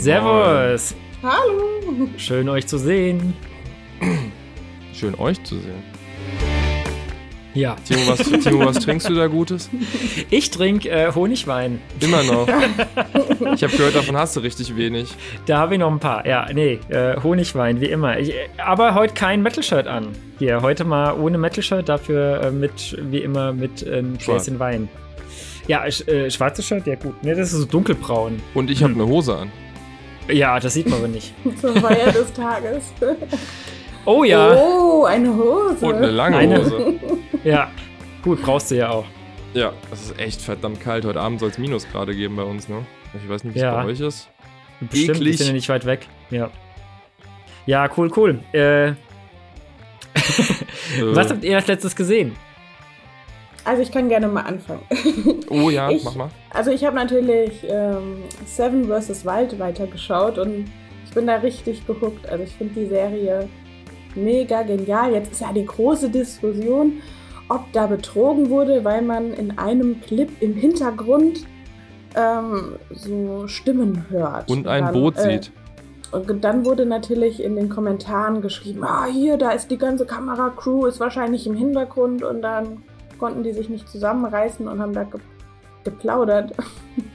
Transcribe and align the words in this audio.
Moin, 0.00 0.04
Servus. 0.04 0.94
Hallo. 1.22 2.08
Schön 2.16 2.48
euch 2.48 2.66
zu 2.66 2.78
sehen. 2.78 3.34
Schön 4.94 5.14
euch 5.16 5.42
zu 5.44 5.56
sehen. 5.56 5.82
Ja. 7.52 7.76
Timo, 7.86 8.00
was, 8.06 8.18
Timo, 8.18 8.64
was 8.64 8.78
trinkst 8.84 9.10
du 9.10 9.14
da 9.14 9.26
Gutes? 9.26 9.68
Ich 10.30 10.50
trinke 10.50 10.88
äh, 10.88 11.12
Honigwein. 11.14 11.80
Immer 12.00 12.22
noch. 12.22 12.48
Ich 13.54 13.64
habe 13.64 13.74
gehört, 13.76 13.96
davon 13.96 14.16
hast 14.16 14.36
du 14.36 14.40
richtig 14.40 14.76
wenig. 14.76 15.12
Da 15.46 15.58
habe 15.58 15.74
ich 15.74 15.80
noch 15.80 15.90
ein 15.90 15.98
paar. 15.98 16.26
Ja, 16.26 16.46
nee, 16.52 16.78
äh, 16.88 17.16
Honigwein, 17.22 17.80
wie 17.80 17.86
immer. 17.86 18.18
Ich, 18.18 18.32
aber 18.64 18.94
heute 18.94 19.14
kein 19.14 19.42
Metal-Shirt 19.42 19.86
an. 19.86 20.08
Hier, 20.38 20.62
heute 20.62 20.84
mal 20.84 21.18
ohne 21.18 21.36
Metal-Shirt, 21.38 21.88
dafür 21.88 22.42
äh, 22.42 22.50
mit, 22.50 22.96
wie 23.10 23.18
immer, 23.18 23.52
mit 23.52 23.82
äh, 23.82 23.98
einem 23.98 24.20
Schwarz. 24.20 24.44
Gläschen 24.44 24.58
Wein. 24.60 24.88
Ja, 25.68 25.90
sch 25.90 26.06
äh, 26.08 26.30
schwarzes 26.30 26.66
Shirt, 26.66 26.86
ja 26.86 26.94
gut. 26.96 27.14
Nee, 27.22 27.34
das 27.34 27.52
ist 27.52 27.60
so 27.60 27.64
dunkelbraun. 27.66 28.40
Und 28.54 28.70
ich 28.70 28.82
habe 28.82 28.94
Hm. 28.94 29.00
eine 29.00 29.10
Hose 29.10 29.36
an. 29.36 29.52
Ja, 30.32 30.58
das 30.60 30.74
sieht 30.74 30.88
man 30.88 30.98
aber 31.00 31.08
nicht. 31.08 31.34
Zur 31.60 31.74
Feier 31.76 32.12
des 32.12 32.32
Tages. 32.32 32.92
Oh 34.04 34.24
ja, 34.24 34.54
Oh, 34.54 35.04
eine 35.04 35.34
Hose. 35.34 35.84
Und 35.86 35.94
eine 35.96 36.10
lange 36.10 36.36
Eine- 36.36 36.58
Hose. 36.64 36.98
ja. 37.44 37.70
Gut, 38.22 38.42
brauchst 38.42 38.70
du 38.70 38.76
ja 38.76 38.90
auch. 38.90 39.04
Ja, 39.54 39.72
es 39.92 40.02
ist 40.02 40.18
echt 40.18 40.40
verdammt 40.42 40.80
kalt. 40.80 41.04
Heute 41.04 41.20
Abend 41.20 41.40
soll 41.40 41.50
es 41.50 41.58
Minusgrade 41.58 42.14
geben 42.14 42.36
bei 42.36 42.42
uns, 42.44 42.68
ne? 42.68 42.84
Ich 43.22 43.28
weiß 43.28 43.44
nicht, 43.44 43.54
wie 43.54 43.58
es 43.58 43.64
Ja. 43.64 43.82
bei 43.82 43.84
euch 43.86 44.00
ist. 44.00 44.28
Bestimmt, 44.80 45.16
Eklig. 45.18 45.26
wir 45.26 45.36
sind 45.38 45.46
ja 45.48 45.52
nicht 45.52 45.68
weit 45.68 45.84
weg. 45.86 46.06
Ja. 46.30 46.50
Ja, 47.66 47.88
cool, 47.96 48.10
cool. 48.16 48.38
Äh, 48.52 48.88
Äh, 50.98 51.14
was 51.14 51.30
habt 51.30 51.44
ihr 51.44 51.56
als 51.56 51.66
letztes 51.68 51.94
gesehen? 51.94 52.34
Also 53.70 53.82
ich 53.82 53.92
kann 53.92 54.08
gerne 54.08 54.26
mal 54.26 54.40
anfangen. 54.40 54.82
oh 55.48 55.70
ja, 55.70 55.90
Ich- 55.90 56.02
mach 56.02 56.16
mal. 56.16 56.28
Also 56.52 56.72
ich 56.72 56.84
habe 56.84 56.96
natürlich 56.96 57.64
ähm, 57.68 58.16
Seven 58.44 58.86
vs. 58.86 59.24
Wild 59.24 59.60
weitergeschaut 59.60 60.38
und 60.38 60.64
ich 61.06 61.14
bin 61.14 61.28
da 61.28 61.36
richtig 61.36 61.86
gehuckt. 61.86 62.28
Also 62.28 62.42
ich 62.42 62.50
finde 62.50 62.74
die 62.74 62.86
Serie 62.86 63.48
mega 64.16 64.62
genial. 64.62 65.12
Jetzt 65.12 65.30
ist 65.30 65.40
ja 65.42 65.52
die 65.52 65.64
große 65.64 66.10
Diskussion, 66.10 66.94
ob 67.48 67.72
da 67.72 67.86
betrogen 67.86 68.50
wurde, 68.50 68.82
weil 68.84 69.02
man 69.02 69.32
in 69.34 69.56
einem 69.56 70.00
Clip 70.00 70.30
im 70.40 70.54
Hintergrund 70.54 71.46
ähm, 72.16 72.74
so 72.90 73.46
Stimmen 73.46 74.04
hört. 74.10 74.50
Und 74.50 74.66
ein 74.66 74.86
dann, 74.86 74.94
Boot 74.94 75.16
äh, 75.16 75.30
sieht. 75.34 75.52
Und 76.10 76.42
dann 76.42 76.64
wurde 76.64 76.86
natürlich 76.86 77.40
in 77.40 77.54
den 77.54 77.68
Kommentaren 77.68 78.42
geschrieben, 78.42 78.82
ah, 78.82 79.06
hier, 79.06 79.36
da 79.36 79.50
ist 79.50 79.70
die 79.70 79.78
ganze 79.78 80.06
Kameracrew, 80.06 80.86
ist 80.86 80.98
wahrscheinlich 80.98 81.46
im 81.46 81.54
Hintergrund 81.54 82.24
und 82.24 82.42
dann 82.42 82.82
konnten 83.20 83.44
die 83.44 83.52
sich 83.52 83.68
nicht 83.68 83.88
zusammenreißen 83.88 84.66
und 84.66 84.80
haben 84.80 84.92
da 84.92 85.04
ge 85.04 85.20
geplaudert. 85.82 86.52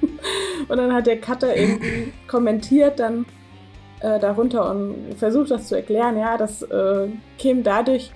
und 0.67 0.78
dann 0.78 0.92
hat 0.92 1.06
der 1.06 1.20
Cutter 1.20 1.56
irgendwie 1.56 2.14
kommentiert 2.28 3.00
dann 3.00 3.28
äh, 4.00 4.20
darunter 4.20 4.72
und 4.72 5.14
versucht 5.17 5.52
das 5.52 5.67
zu 5.67 5.76
erklären. 5.76 6.17
Ja, 6.17 6.36
das 6.38 6.64
äh, 6.64 7.09
käme 7.38 7.61
dadurch, 7.61 8.11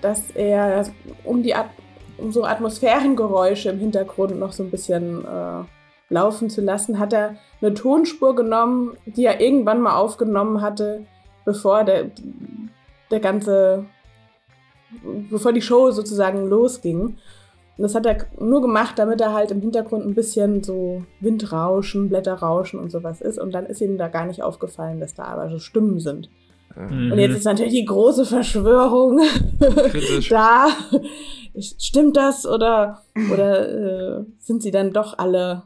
dass 0.00 0.30
er 0.30 0.84
um 1.24 1.42
die 1.42 1.54
At 1.54 1.70
um 2.18 2.32
so 2.32 2.44
Atmosphärengeräusche 2.44 3.70
im 3.70 3.78
Hintergrund 3.78 4.38
noch 4.38 4.52
so 4.52 4.64
ein 4.64 4.70
bisschen 4.70 5.24
äh, 5.24 5.64
laufen 6.08 6.50
zu 6.50 6.60
lassen, 6.60 6.98
hat 6.98 7.12
er 7.12 7.36
eine 7.60 7.74
Tonspur 7.74 8.34
genommen, 8.34 8.96
die 9.06 9.24
er 9.24 9.40
irgendwann 9.40 9.80
mal 9.80 9.96
aufgenommen 9.96 10.60
hatte, 10.60 11.06
bevor 11.44 11.84
der, 11.84 12.10
der 13.10 13.20
ganze, 13.20 13.86
bevor 15.30 15.52
die 15.52 15.62
Show 15.62 15.90
sozusagen 15.90 16.46
losging. 16.46 17.00
Und 17.00 17.82
das 17.82 17.94
hat 17.94 18.06
er 18.06 18.26
nur 18.40 18.60
gemacht, 18.60 18.98
damit 18.98 19.20
er 19.20 19.32
halt 19.32 19.50
im 19.52 19.60
Hintergrund 19.60 20.04
ein 20.04 20.14
bisschen 20.14 20.64
so 20.64 21.04
Windrauschen, 21.20 22.08
Blätterrauschen 22.08 22.80
und 22.80 22.90
sowas 22.90 23.20
ist. 23.20 23.38
Und 23.38 23.52
dann 23.52 23.66
ist 23.66 23.80
ihm 23.80 23.98
da 23.98 24.08
gar 24.08 24.26
nicht 24.26 24.42
aufgefallen, 24.42 24.98
dass 24.98 25.14
da 25.14 25.24
aber 25.24 25.48
so 25.48 25.58
Stimmen 25.60 26.00
sind. 26.00 26.28
Äh, 26.76 27.12
Und 27.12 27.18
jetzt 27.18 27.36
ist 27.36 27.44
natürlich 27.44 27.74
die 27.74 27.84
große 27.84 28.24
Verschwörung 28.24 29.20
da. 30.30 30.68
Stimmt 31.56 32.16
das 32.16 32.46
oder, 32.46 33.02
oder 33.32 34.18
äh, 34.18 34.24
sind 34.38 34.62
sie 34.62 34.70
dann 34.70 34.92
doch 34.92 35.16
alle 35.18 35.64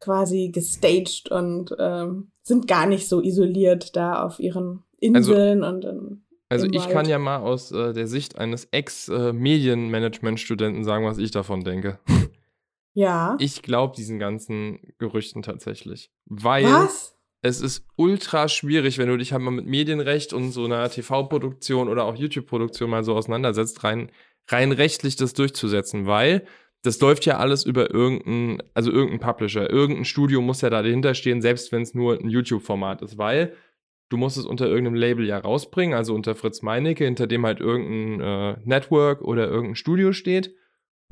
quasi 0.00 0.48
gestaged 0.48 1.30
und 1.30 1.74
ähm, 1.78 2.30
sind 2.42 2.66
gar 2.68 2.86
nicht 2.86 3.06
so 3.06 3.20
isoliert 3.20 3.96
da 3.96 4.22
auf 4.24 4.40
ihren 4.40 4.82
Inseln 4.98 5.62
und 5.62 5.84
ähm, 5.84 6.22
Also 6.50 6.66
ich 6.66 6.80
Wald. 6.80 6.90
kann 6.90 7.08
ja 7.08 7.18
mal 7.18 7.38
aus 7.38 7.70
äh, 7.70 7.92
der 7.92 8.08
Sicht 8.08 8.38
eines 8.38 8.64
Ex-Medienmanagement-Studenten 8.72 10.82
sagen, 10.84 11.06
was 11.06 11.18
ich 11.18 11.30
davon 11.30 11.62
denke. 11.62 12.00
ja. 12.92 13.36
Ich 13.38 13.62
glaube 13.62 13.94
diesen 13.96 14.18
ganzen 14.18 14.80
Gerüchten 14.98 15.42
tatsächlich. 15.42 16.10
Weil 16.26 16.64
Was? 16.64 17.16
es 17.40 17.60
ist 17.60 17.86
ultra 17.94 18.48
schwierig, 18.48 18.98
wenn 18.98 19.06
du 19.08 19.16
dich 19.16 19.32
halt 19.32 19.42
mal 19.42 19.52
mit 19.52 19.66
Medienrecht 19.66 20.32
und 20.32 20.50
so 20.50 20.64
einer 20.64 20.90
TV-Produktion 20.90 21.88
oder 21.88 22.04
auch 22.04 22.16
YouTube-Produktion 22.16 22.90
mal 22.90 23.04
so 23.04 23.14
auseinandersetzt, 23.14 23.84
rein, 23.84 24.10
rein 24.48 24.72
rechtlich 24.72 25.14
das 25.14 25.34
durchzusetzen, 25.34 26.06
weil 26.06 26.44
das 26.82 26.98
läuft 27.00 27.26
ja 27.26 27.38
alles 27.38 27.64
über 27.64 27.94
irgendeinen, 27.94 28.60
also 28.74 28.90
irgendein 28.90 29.20
Publisher. 29.20 29.70
Irgendein 29.70 30.04
Studio 30.04 30.40
muss 30.40 30.62
ja 30.62 30.70
da 30.70 30.82
dahinter 30.82 31.14
stehen, 31.14 31.42
selbst 31.42 31.70
wenn 31.70 31.82
es 31.82 31.94
nur 31.94 32.18
ein 32.18 32.28
YouTube-Format 32.28 33.02
ist, 33.02 33.18
weil 33.18 33.54
du 34.10 34.16
musst 34.16 34.36
es 34.36 34.44
unter 34.44 34.66
irgendeinem 34.66 34.96
Label 34.96 35.24
ja 35.24 35.38
rausbringen, 35.38 35.96
also 35.96 36.14
unter 36.14 36.34
Fritz 36.34 36.60
Meinecke, 36.60 37.04
hinter 37.04 37.26
dem 37.26 37.46
halt 37.46 37.60
irgendein 37.60 38.20
äh, 38.20 38.56
Network 38.64 39.22
oder 39.22 39.48
irgendein 39.48 39.76
Studio 39.76 40.12
steht. 40.12 40.54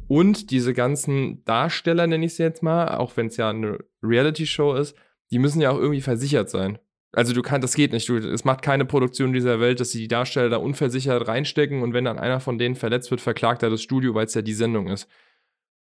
Und 0.09 0.51
diese 0.51 0.75
ganzen 0.75 1.45
Darsteller, 1.45 2.07
nenne 2.07 2.27
ich 2.27 2.33
es 2.33 2.39
jetzt 2.39 2.63
mal, 2.63 2.97
auch 2.97 3.17
wenn 3.17 3.29
es 3.29 3.37
ja 3.37 3.51
eine 3.51 3.79
Reality-Show 4.03 4.75
ist, 4.75 4.97
die 5.31 5.39
müssen 5.39 5.61
ja 5.61 5.71
auch 5.71 5.79
irgendwie 5.79 6.01
versichert 6.01 6.51
sein. 6.51 6.79
Also 7.13 7.33
du 7.33 7.43
kannst, 7.43 7.65
das 7.65 7.75
geht 7.75 7.93
nicht. 7.93 8.09
Du, 8.09 8.17
es 8.17 8.45
macht 8.45 8.63
keine 8.63 8.85
Produktion 8.85 9.33
dieser 9.33 9.61
Welt, 9.61 9.81
dass 9.81 9.91
sie 9.91 9.99
die 9.99 10.09
Darsteller 10.09 10.51
da 10.51 10.57
unversichert 10.57 11.27
reinstecken 11.27 11.83
und 11.83 11.95
wenn 11.95 12.05
dann 12.05 12.19
einer 12.19 12.41
von 12.41 12.59
denen 12.59 12.75
verletzt 12.75 13.11
wird, 13.11 13.21
verklagt 13.21 13.63
er 13.63 13.71
das 13.71 13.83
Studio, 13.83 14.15
weil 14.15 14.27
es 14.27 14.35
ja 14.35 14.43
die 14.43 14.53
Sendung 14.53 14.89
ist. 14.89 15.09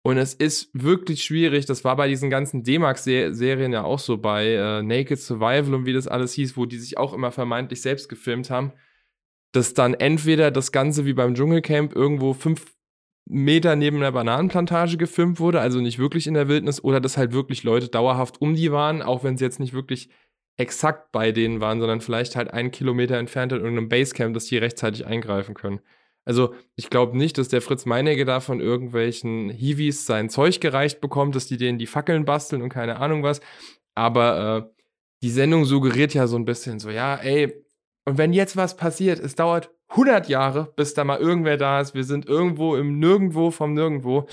Und 0.08 0.18
es 0.18 0.34
ist 0.34 0.70
wirklich 0.72 1.26
schwierig. 1.26 1.66
Das 1.66 1.84
war 1.84 1.98
bei 1.98 2.08
diesen 2.08 2.30
ganzen 2.30 2.64
D-Max-Serien 2.64 3.74
ja 3.74 3.84
auch 3.84 4.00
so, 4.00 4.18
bei 4.18 4.54
äh, 4.54 4.82
Naked 4.82 5.20
Survival 5.20 5.74
und 5.74 5.86
wie 5.86 5.92
das 5.92 6.08
alles 6.08 6.32
hieß, 6.32 6.56
wo 6.56 6.66
die 6.66 6.78
sich 6.78 6.98
auch 6.98 7.12
immer 7.12 7.34
vermeintlich 7.34 7.82
selbst 7.82 8.08
gefilmt 8.08 8.50
haben, 8.50 8.72
dass 9.52 9.74
dann 9.74 9.96
entweder 9.96 10.50
das 10.50 10.72
Ganze 10.72 11.06
wie 11.06 11.12
beim 11.12 11.36
Dschungelcamp 11.36 11.94
irgendwo 11.94 12.32
fünf 12.34 12.74
Meter 13.26 13.76
neben 13.76 13.98
einer 13.98 14.14
Bananenplantage 14.14 14.96
gefilmt 14.96 15.42
wurde, 15.42 15.60
also 15.60 15.82
nicht 15.82 16.00
wirklich 16.00 16.26
in 16.26 16.36
der 16.36 16.48
Wildnis, 16.48 16.82
oder 16.82 17.02
dass 17.02 17.18
halt 17.18 17.34
wirklich 17.34 17.64
Leute 17.64 17.90
dauerhaft 17.90 18.40
um 18.40 18.56
die 18.56 18.72
waren, 18.72 19.02
auch 19.02 19.26
wenn 19.26 19.36
sie 19.38 19.44
jetzt 19.44 19.60
nicht 19.60 19.74
wirklich 19.74 20.10
exakt 20.56 21.12
bei 21.12 21.34
denen 21.34 21.60
waren, 21.60 21.82
sondern 21.82 22.00
vielleicht 22.00 22.38
halt 22.38 22.54
einen 22.54 22.72
Kilometer 22.72 23.18
entfernt 23.18 23.52
in 23.52 23.60
irgendeinem 23.60 23.90
Basecamp, 23.90 24.34
dass 24.34 24.46
die 24.46 24.58
rechtzeitig 24.58 25.06
eingreifen 25.06 25.54
können. 25.54 25.82
Also 26.28 26.54
ich 26.76 26.90
glaube 26.90 27.18
nicht, 27.18 27.38
dass 27.38 27.48
der 27.48 27.62
Fritz 27.62 27.86
Meinecke 27.86 28.26
da 28.26 28.42
von 28.42 28.60
irgendwelchen 28.60 29.50
Hiwis 29.50 30.06
sein 30.06 30.30
Zeug 30.30 30.60
gereicht 30.60 31.00
bekommt, 31.00 31.36
dass 31.36 31.48
die 31.48 31.56
denen 31.56 31.80
die 31.80 31.88
Fackeln 31.88 32.26
basteln 32.26 32.62
und 32.62 32.68
keine 32.68 32.98
Ahnung 32.98 33.24
was. 33.24 33.40
Aber 33.96 34.68
äh, 34.68 34.82
die 35.24 35.32
Sendung 35.32 35.64
suggeriert 35.64 36.14
ja 36.14 36.28
so 36.28 36.36
ein 36.36 36.44
bisschen 36.44 36.80
so, 36.80 36.90
ja, 36.90 37.16
ey, 37.16 37.64
und 38.04 38.18
wenn 38.18 38.34
jetzt 38.34 38.58
was 38.58 38.76
passiert, 38.76 39.20
es 39.20 39.36
dauert 39.36 39.72
100 39.88 40.28
Jahre, 40.28 40.74
bis 40.76 40.94
da 40.94 41.06
mal 41.06 41.18
irgendwer 41.18 41.56
da 41.56 41.80
ist. 41.80 41.96
Wir 41.96 42.04
sind 42.04 42.26
irgendwo 42.26 42.76
im 42.76 43.00
Nirgendwo 43.00 43.50
vom 43.50 43.74
Nirgendwo. 43.74 44.28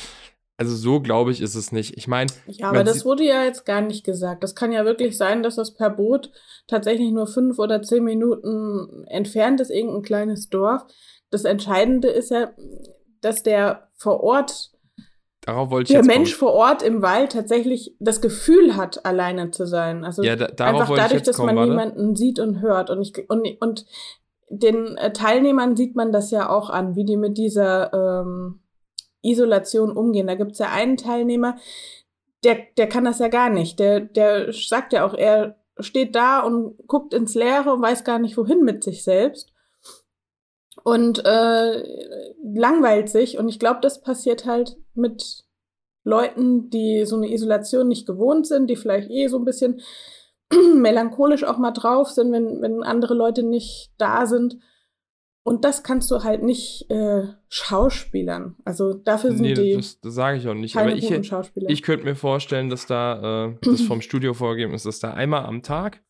Also 0.57 0.75
so 0.75 1.01
glaube 1.01 1.31
ich 1.31 1.41
ist 1.41 1.55
es 1.55 1.73
nicht. 1.73 1.97
Ich 1.97 2.09
meine, 2.09 2.31
Ja, 2.47 2.71
aber 2.71 2.85
das 2.85 3.05
wurde 3.05 3.25
ja 3.25 3.45
jetzt 3.45 3.67
gar 3.67 3.81
nicht 3.81 4.05
gesagt. 4.05 4.43
Das 4.43 4.55
kann 4.55 4.73
ja 4.73 4.85
wirklich 4.85 5.17
sein, 5.17 5.43
dass 5.43 5.57
das 5.57 5.75
per 5.75 5.91
Boot 5.91 6.31
tatsächlich 6.67 7.11
nur 7.11 7.27
fünf 7.27 7.59
oder 7.59 7.83
zehn 7.83 8.05
Minuten 8.05 9.05
entfernt 9.07 9.61
ist, 9.61 9.71
irgendein 9.71 10.03
kleines 10.03 10.49
Dorf. 10.49 10.83
Das 11.31 11.45
Entscheidende 11.45 12.09
ist 12.09 12.31
ja, 12.31 12.53
dass 13.21 13.43
der 13.43 13.89
vor 13.95 14.23
Ort 14.23 14.71
der 15.47 16.05
Mensch 16.05 16.39
kommen. 16.39 16.53
vor 16.53 16.53
Ort 16.55 16.83
im 16.83 17.03
Wald 17.03 17.33
tatsächlich 17.33 17.95
das 18.01 18.21
Gefühl 18.21 18.77
hat, 18.77 19.05
alleine 19.05 19.51
zu 19.51 19.67
sein. 19.67 20.05
Also 20.05 20.23
Ja, 20.23 20.37
da, 20.37 20.47
darauf 20.47 20.83
einfach 20.83 20.97
dadurch, 20.97 21.23
dass 21.23 21.37
kommen, 21.37 21.55
man 21.55 21.57
warte. 21.57 21.71
niemanden 21.71 22.17
sieht 22.17 22.39
und 22.39 22.61
hört. 22.61 22.89
Und, 22.89 23.03
ich, 23.03 23.29
und, 23.29 23.47
und 23.61 23.85
den 24.49 24.97
äh, 24.97 25.13
Teilnehmern 25.13 25.77
sieht 25.77 25.97
man 25.97 26.13
das 26.13 26.31
ja 26.31 26.49
auch 26.49 26.71
an, 26.71 26.97
wie 26.97 27.05
die 27.05 27.17
mit 27.17 27.37
dieser 27.37 27.93
ähm, 27.93 28.61
Isolation 29.23 29.93
umgehen. 29.97 30.27
Da 30.27 30.35
gibt's 30.35 30.59
ja 30.59 30.71
einen 30.71 30.97
Teilnehmer, 30.97 31.57
der, 32.43 32.59
der 32.77 32.89
kann 32.89 33.05
das 33.05 33.19
ja 33.19 33.29
gar 33.29 33.51
nicht. 33.51 33.79
Der, 33.79 34.01
der 34.01 34.53
sagt 34.53 34.93
ja 34.93 35.05
auch, 35.07 35.15
er 35.15 35.57
steht 35.79 36.15
da 36.15 36.41
und 36.41 36.77
guckt 36.87 37.15
ins 37.15 37.35
Leere 37.35 37.73
und 37.73 37.83
weiß 37.83 38.05
gar 38.05 38.19
nicht, 38.19 38.37
wohin 38.37 38.63
mit 38.63 38.85
sich 38.85 39.03
selbst. 39.03 39.53
Und 40.83 41.25
äh, 41.25 41.83
langweilt 42.43 43.09
sich. 43.09 43.39
Und 43.39 43.49
ich 43.49 43.59
glaube, 43.59 43.81
das 43.81 44.01
passiert 44.01 44.45
halt 44.45 44.77
mit 44.95 45.45
Leuten, 46.05 46.69
die 46.69 47.05
so 47.07 47.17
eine 47.17 47.33
Isolation 47.33 47.89
nicht 47.89 48.07
gewohnt 48.07 48.47
sind, 48.47 48.69
die 48.69 48.77
vielleicht 48.77 49.11
eh 49.11 49.29
so 49.29 49.39
ein 49.39 49.45
bisschen 49.45 49.81
melancholisch 50.75 51.45
auch 51.45 51.59
mal 51.59 51.73
drauf 51.73 52.11
sind, 52.11 52.33
wenn, 52.33 52.61
wenn 52.61 52.83
andere 52.83 53.15
Leute 53.15 53.43
nicht 53.43 53.93
da 53.99 54.27
sind. 54.27 54.59
Und 55.47 55.65
das 55.67 55.83
kannst 55.83 56.11
du 56.11 56.25
halt 56.25 56.43
nicht 56.43 56.91
äh, 56.91 57.25
schauspielern. 57.49 58.57
Also 58.65 58.95
dafür 58.95 59.33
sind 59.33 59.43
Nee, 59.43 59.53
die 59.53 59.77
das, 59.77 60.01
das 60.01 60.15
sage 60.15 60.39
ich 60.39 60.49
auch 60.49 60.55
nicht. 60.55 60.75
Aber 60.77 60.95
ich, 60.95 61.11
ich 61.11 61.83
könnte 61.83 62.05
mir 62.07 62.17
vorstellen, 62.17 62.71
dass 62.71 62.87
da 62.87 63.49
äh, 63.49 63.57
das 63.63 63.83
vom 63.83 64.01
Studio 64.03 64.33
vorgegeben 64.33 64.73
ist, 64.73 64.87
dass 64.87 65.01
da 65.01 65.13
einmal 65.13 65.45
am 65.45 65.63
Tag 65.63 66.03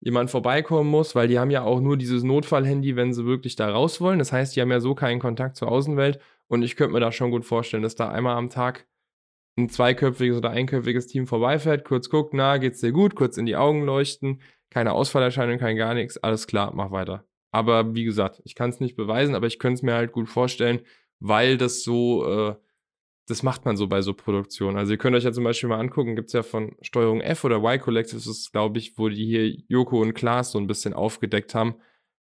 jemand 0.00 0.30
vorbeikommen 0.30 0.90
muss, 0.90 1.14
weil 1.14 1.28
die 1.28 1.38
haben 1.38 1.50
ja 1.50 1.62
auch 1.62 1.80
nur 1.80 1.96
dieses 1.96 2.22
Notfallhandy, 2.22 2.96
wenn 2.96 3.12
sie 3.12 3.26
wirklich 3.26 3.56
da 3.56 3.70
raus 3.70 4.00
wollen. 4.00 4.18
Das 4.18 4.32
heißt, 4.32 4.56
die 4.56 4.60
haben 4.60 4.70
ja 4.70 4.80
so 4.80 4.94
keinen 4.94 5.20
Kontakt 5.20 5.56
zur 5.56 5.68
Außenwelt. 5.68 6.18
Und 6.48 6.62
ich 6.62 6.76
könnte 6.76 6.94
mir 6.94 7.00
da 7.00 7.12
schon 7.12 7.30
gut 7.30 7.44
vorstellen, 7.44 7.82
dass 7.82 7.94
da 7.94 8.10
einmal 8.10 8.36
am 8.36 8.50
Tag 8.50 8.86
ein 9.56 9.68
zweiköpfiges 9.68 10.38
oder 10.38 10.50
einköpfiges 10.50 11.06
Team 11.06 11.26
vorbeifährt, 11.26 11.84
kurz 11.84 12.08
guckt, 12.08 12.34
na, 12.34 12.56
geht's 12.56 12.80
dir 12.80 12.92
gut, 12.92 13.14
kurz 13.14 13.36
in 13.36 13.46
die 13.46 13.56
Augen 13.56 13.84
leuchten, 13.84 14.40
keine 14.70 14.92
Ausfallerscheinung, 14.92 15.58
kein 15.58 15.76
gar 15.76 15.94
nichts, 15.94 16.18
alles 16.18 16.46
klar, 16.46 16.72
mach 16.74 16.90
weiter. 16.90 17.24
Aber 17.52 17.94
wie 17.94 18.04
gesagt, 18.04 18.40
ich 18.44 18.54
kann 18.54 18.70
es 18.70 18.80
nicht 18.80 18.96
beweisen, 18.96 19.34
aber 19.34 19.46
ich 19.46 19.58
könnte 19.58 19.74
es 19.74 19.82
mir 19.82 19.94
halt 19.94 20.12
gut 20.12 20.28
vorstellen, 20.28 20.80
weil 21.18 21.58
das 21.58 21.82
so, 21.82 22.26
äh, 22.26 22.54
das 23.30 23.42
macht 23.42 23.64
man 23.64 23.76
so 23.76 23.86
bei 23.86 24.02
so 24.02 24.12
Produktionen. 24.14 24.76
Also 24.76 24.92
ihr 24.92 24.98
könnt 24.98 25.16
euch 25.16 25.24
ja 25.24 25.32
zum 25.32 25.44
Beispiel 25.44 25.68
mal 25.68 25.78
angucken, 25.78 26.16
gibt 26.16 26.28
es 26.28 26.32
ja 26.32 26.42
von 26.42 26.76
Steuerung 26.82 27.20
F 27.20 27.44
oder 27.44 27.58
Y 27.58 27.80
Collective, 27.80 28.16
das 28.16 28.26
ist, 28.26 28.52
glaube 28.52 28.78
ich, 28.78 28.98
wo 28.98 29.08
die 29.08 29.24
hier 29.24 29.48
Joko 29.68 30.00
und 30.00 30.14
Klaas 30.14 30.52
so 30.52 30.58
ein 30.58 30.66
bisschen 30.66 30.94
aufgedeckt 30.94 31.54
haben, 31.54 31.76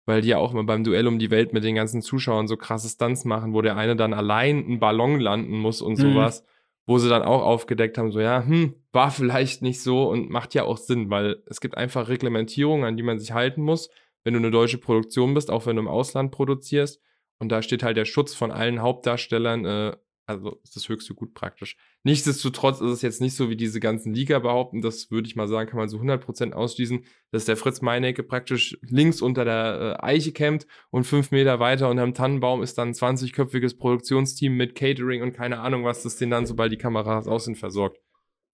weil 0.06 0.22
die 0.22 0.28
ja 0.28 0.38
auch 0.38 0.52
immer 0.52 0.64
beim 0.64 0.84
Duell 0.84 1.06
um 1.06 1.19
die 1.19 1.31
Welt 1.31 1.52
mit 1.52 1.64
den 1.64 1.75
ganzen 1.75 2.02
Zuschauern 2.02 2.46
so 2.46 2.56
krasse 2.56 2.88
Stunts 2.88 3.25
machen, 3.25 3.55
wo 3.55 3.62
der 3.62 3.76
eine 3.76 3.96
dann 3.96 4.12
allein 4.12 4.64
einen 4.64 4.81
Ballon 4.81 5.20
landen 5.20 5.58
muss 5.58 5.82
und 5.82 5.99
mhm. 5.99 6.02
sowas 6.02 6.44
wo 6.88 6.96
sie 6.96 7.11
dann 7.11 7.22
auch 7.22 7.43
aufgedeckt 7.43 7.99
haben, 7.99 8.11
so 8.11 8.19
ja, 8.19 8.43
hm, 8.43 8.75
war 8.93 9.11
vielleicht 9.11 9.61
nicht 9.61 9.82
so 9.82 10.08
und 10.08 10.31
macht 10.31 10.54
ja 10.54 10.64
auch 10.64 10.78
Sinn, 10.78 11.11
weil 11.11 11.43
es 11.44 11.61
gibt 11.61 11.76
einfach 11.76 12.08
Reglementierungen, 12.08 12.87
an 12.87 12.96
die 12.96 13.02
man 13.02 13.19
sich 13.19 13.32
halten 13.32 13.61
muss, 13.61 13.90
wenn 14.25 14.32
du 14.32 14.38
eine 14.38 14.50
deutsche 14.50 14.78
Produktion 14.78 15.34
bist, 15.34 15.50
auch 15.50 15.66
wenn 15.66 15.76
du 15.76 15.82
im 15.82 15.88
Ausland 15.88 16.31
produzierst. 16.31 16.99
Und 17.38 17.50
da 17.50 17.61
steht 17.61 17.82
halt 17.82 17.99
der 17.99 18.06
Schutz 18.06 18.34
von 18.34 18.50
allen 18.50 18.81
Hauptdarstellern 18.81 19.66
äh, 19.66 19.96
also 20.28 20.58
ist 20.62 20.76
das 20.76 20.88
höchste 20.88 21.14
Gut 21.14 21.32
praktisch. 21.32 21.76
Nichtsdestotrotz 22.04 22.80
ist 22.80 22.90
es 22.90 23.02
jetzt 23.02 23.20
nicht 23.20 23.34
so, 23.34 23.48
wie 23.48 23.56
diese 23.56 23.80
ganzen 23.80 24.12
Liga 24.12 24.38
behaupten. 24.38 24.82
Das 24.82 25.10
würde 25.10 25.26
ich 25.26 25.36
mal 25.36 25.48
sagen, 25.48 25.70
kann 25.70 25.78
man 25.78 25.88
so 25.88 25.98
100% 25.98 26.52
ausschließen, 26.52 27.04
dass 27.30 27.46
der 27.46 27.56
Fritz 27.56 27.80
Meinecke 27.80 28.22
praktisch 28.22 28.78
links 28.82 29.22
unter 29.22 29.46
der 29.46 29.98
äh, 30.02 30.04
Eiche 30.04 30.32
campt 30.32 30.66
und 30.90 31.04
fünf 31.04 31.30
Meter 31.30 31.60
weiter 31.60 31.88
unterm 31.88 32.12
Tannenbaum 32.12 32.62
ist 32.62 32.76
dann 32.76 32.88
ein 32.88 32.94
20-köpfiges 32.94 33.78
Produktionsteam 33.78 34.54
mit 34.54 34.75
Catering 34.75 35.22
und 35.22 35.32
keine 35.32 35.60
Ahnung 35.60 35.84
was, 35.84 36.02
das 36.02 36.16
den 36.16 36.30
dann, 36.30 36.44
sobald 36.44 36.72
die 36.72 36.78
Kameras 36.78 37.26
aus 37.26 37.46
sind, 37.46 37.56
versorgt. 37.56 37.98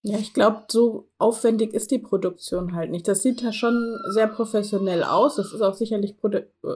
Ja, 0.07 0.19
ich 0.19 0.33
glaube, 0.33 0.65
so 0.69 1.09
aufwendig 1.17 1.73
ist 1.73 1.89
die 1.89 1.97
Produktion 1.97 2.75
halt 2.75 2.91
nicht. 2.91 3.07
Das 3.07 3.23
sieht 3.23 3.41
ja 3.41 3.51
schon 3.51 3.97
sehr 4.11 4.27
professionell 4.27 5.03
aus. 5.03 5.35
Das 5.35 5.51
ist 5.51 5.61
auch 5.61 5.73
sicherlich 5.73 6.15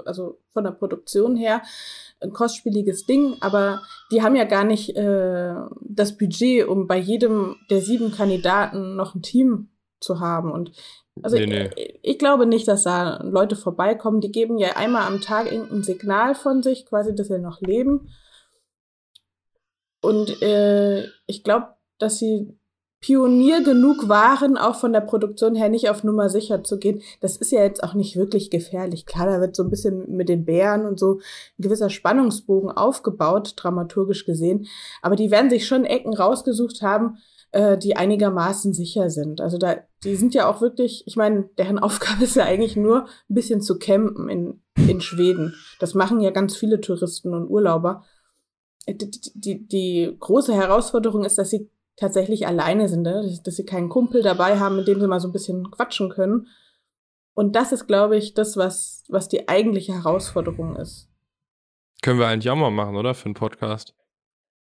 also 0.06 0.40
von 0.52 0.64
der 0.64 0.72
Produktion 0.72 1.36
her 1.36 1.62
ein 2.22 2.34
kostspieliges 2.34 3.06
Ding, 3.06 3.38
aber 3.40 3.82
die 4.12 4.22
haben 4.22 4.36
ja 4.36 4.44
gar 4.44 4.64
nicht 4.64 4.96
äh, 4.96 5.54
das 5.82 6.18
Budget, 6.18 6.68
um 6.68 6.88
bei 6.88 6.98
jedem 6.98 7.56
der 7.70 7.82
sieben 7.82 8.12
Kandidaten 8.12 8.96
noch 8.96 9.16
ein 9.16 9.22
Team 9.22 9.70
zu 10.00 10.20
haben. 10.20 10.52
Und 10.52 10.72
also 11.22 11.38
nee, 11.38 11.46
nee. 11.46 11.70
Ich, 11.76 12.00
ich, 12.02 12.20
glaube 12.20 12.46
nicht, 12.46 12.68
dass 12.68 12.84
da 12.84 13.22
Leute 13.24 13.56
vorbeikommen. 13.56 14.22
Die 14.22 14.32
geben 14.32 14.58
ja 14.58 14.76
einmal 14.76 15.08
am 15.08 15.22
Tag 15.22 15.52
irgendein 15.52 15.84
Signal 15.84 16.36
von 16.36 16.64
sich, 16.64 16.86
quasi, 16.86 17.16
dass 17.16 17.28
sie 17.28 17.40
noch 17.40 17.62
leben. 17.62 18.10
Und 20.02 20.42
äh, 20.42 21.06
ich 21.28 21.44
glaube, 21.44 21.76
dass 21.98 22.20
sie 22.20 22.58
Pionier 23.02 23.64
genug 23.64 24.10
waren, 24.10 24.58
auch 24.58 24.76
von 24.76 24.92
der 24.92 25.00
Produktion 25.00 25.56
her 25.56 25.70
nicht 25.70 25.90
auf 25.90 26.04
Nummer 26.04 26.30
sicher 26.30 26.64
zu 26.64 26.78
gehen. 26.78 27.02
Das 27.22 27.38
ist 27.38 27.52
ja 27.52 27.64
jetzt 27.64 27.82
auch 27.82 27.94
nicht 27.94 28.18
wirklich 28.18 28.50
gefährlich. 28.50 29.06
Klar, 29.06 29.28
da 29.28 29.40
wird 29.40 29.56
so 29.56 29.64
ein 29.64 29.70
bisschen 29.70 30.16
mit 30.16 30.28
den 30.28 30.44
Bären 30.44 30.86
und 30.86 31.00
so 31.00 31.16
ein 31.16 31.62
gewisser 31.62 31.90
Spannungsbogen 31.90 32.72
aufgebaut, 32.72 33.54
dramaturgisch 33.56 34.26
gesehen. 34.26 34.68
Aber 35.02 35.16
die 35.16 35.32
werden 35.32 35.50
sich 35.50 35.66
schon 35.66 35.86
Ecken 35.86 36.14
rausgesucht 36.14 36.82
haben, 36.82 37.18
äh, 37.52 37.78
die 37.78 37.96
einigermaßen 37.96 38.74
sicher 38.74 39.10
sind. 39.10 39.40
Also 39.40 39.58
da, 39.58 39.78
die 40.04 40.16
sind 40.16 40.34
ja 40.34 40.50
auch 40.50 40.60
wirklich, 40.60 41.04
ich 41.08 41.16
meine, 41.16 41.50
deren 41.58 41.80
Aufgabe 41.80 42.26
ist 42.26 42.36
ja 42.36 42.44
eigentlich 42.44 42.76
nur 42.76 43.06
ein 43.30 43.34
bisschen 43.34 43.62
zu 43.62 43.80
campen 43.80 44.28
in, 44.28 44.62
in 44.76 45.00
Schweden. 45.00 45.56
Das 45.80 45.94
machen 45.94 46.20
ja 46.20 46.32
ganz 46.32 46.58
viele 46.58 46.82
Touristen 46.82 47.34
und 47.34 47.50
Urlauber. 47.50 48.04
Die, 48.90 49.10
die, 49.36 49.68
die 49.68 50.16
große 50.20 50.54
Herausforderung 50.54 51.24
ist, 51.24 51.38
dass 51.38 51.50
sie 51.50 51.70
tatsächlich 52.00 52.48
alleine 52.48 52.88
sind, 52.88 53.04
ne? 53.04 53.40
dass 53.44 53.56
sie 53.56 53.66
keinen 53.66 53.90
Kumpel 53.90 54.22
dabei 54.22 54.60
haben, 54.60 54.78
mit 54.78 54.88
dem 54.88 55.00
sie 55.00 55.08
mal 55.08 55.20
so 55.20 55.28
ein 55.28 55.34
bisschen 55.34 55.70
quatschen 55.70 56.10
können. 56.10 56.48
Und 57.34 57.56
das 57.56 57.72
ist, 57.72 57.88
glaube 57.88 58.18
ich, 58.18 58.34
das, 58.34 58.58
was, 58.58 59.04
was 59.08 59.30
die 59.30 59.48
eigentliche 59.48 59.94
Herausforderung 59.94 60.76
ist. 60.76 61.10
Können 62.02 62.20
wir 62.20 62.28
eigentlich 62.28 62.50
auch 62.50 62.56
mal 62.56 62.72
machen, 62.72 62.96
oder? 62.96 63.14
Für 63.14 63.26
einen 63.26 63.34
Podcast. 63.34 63.94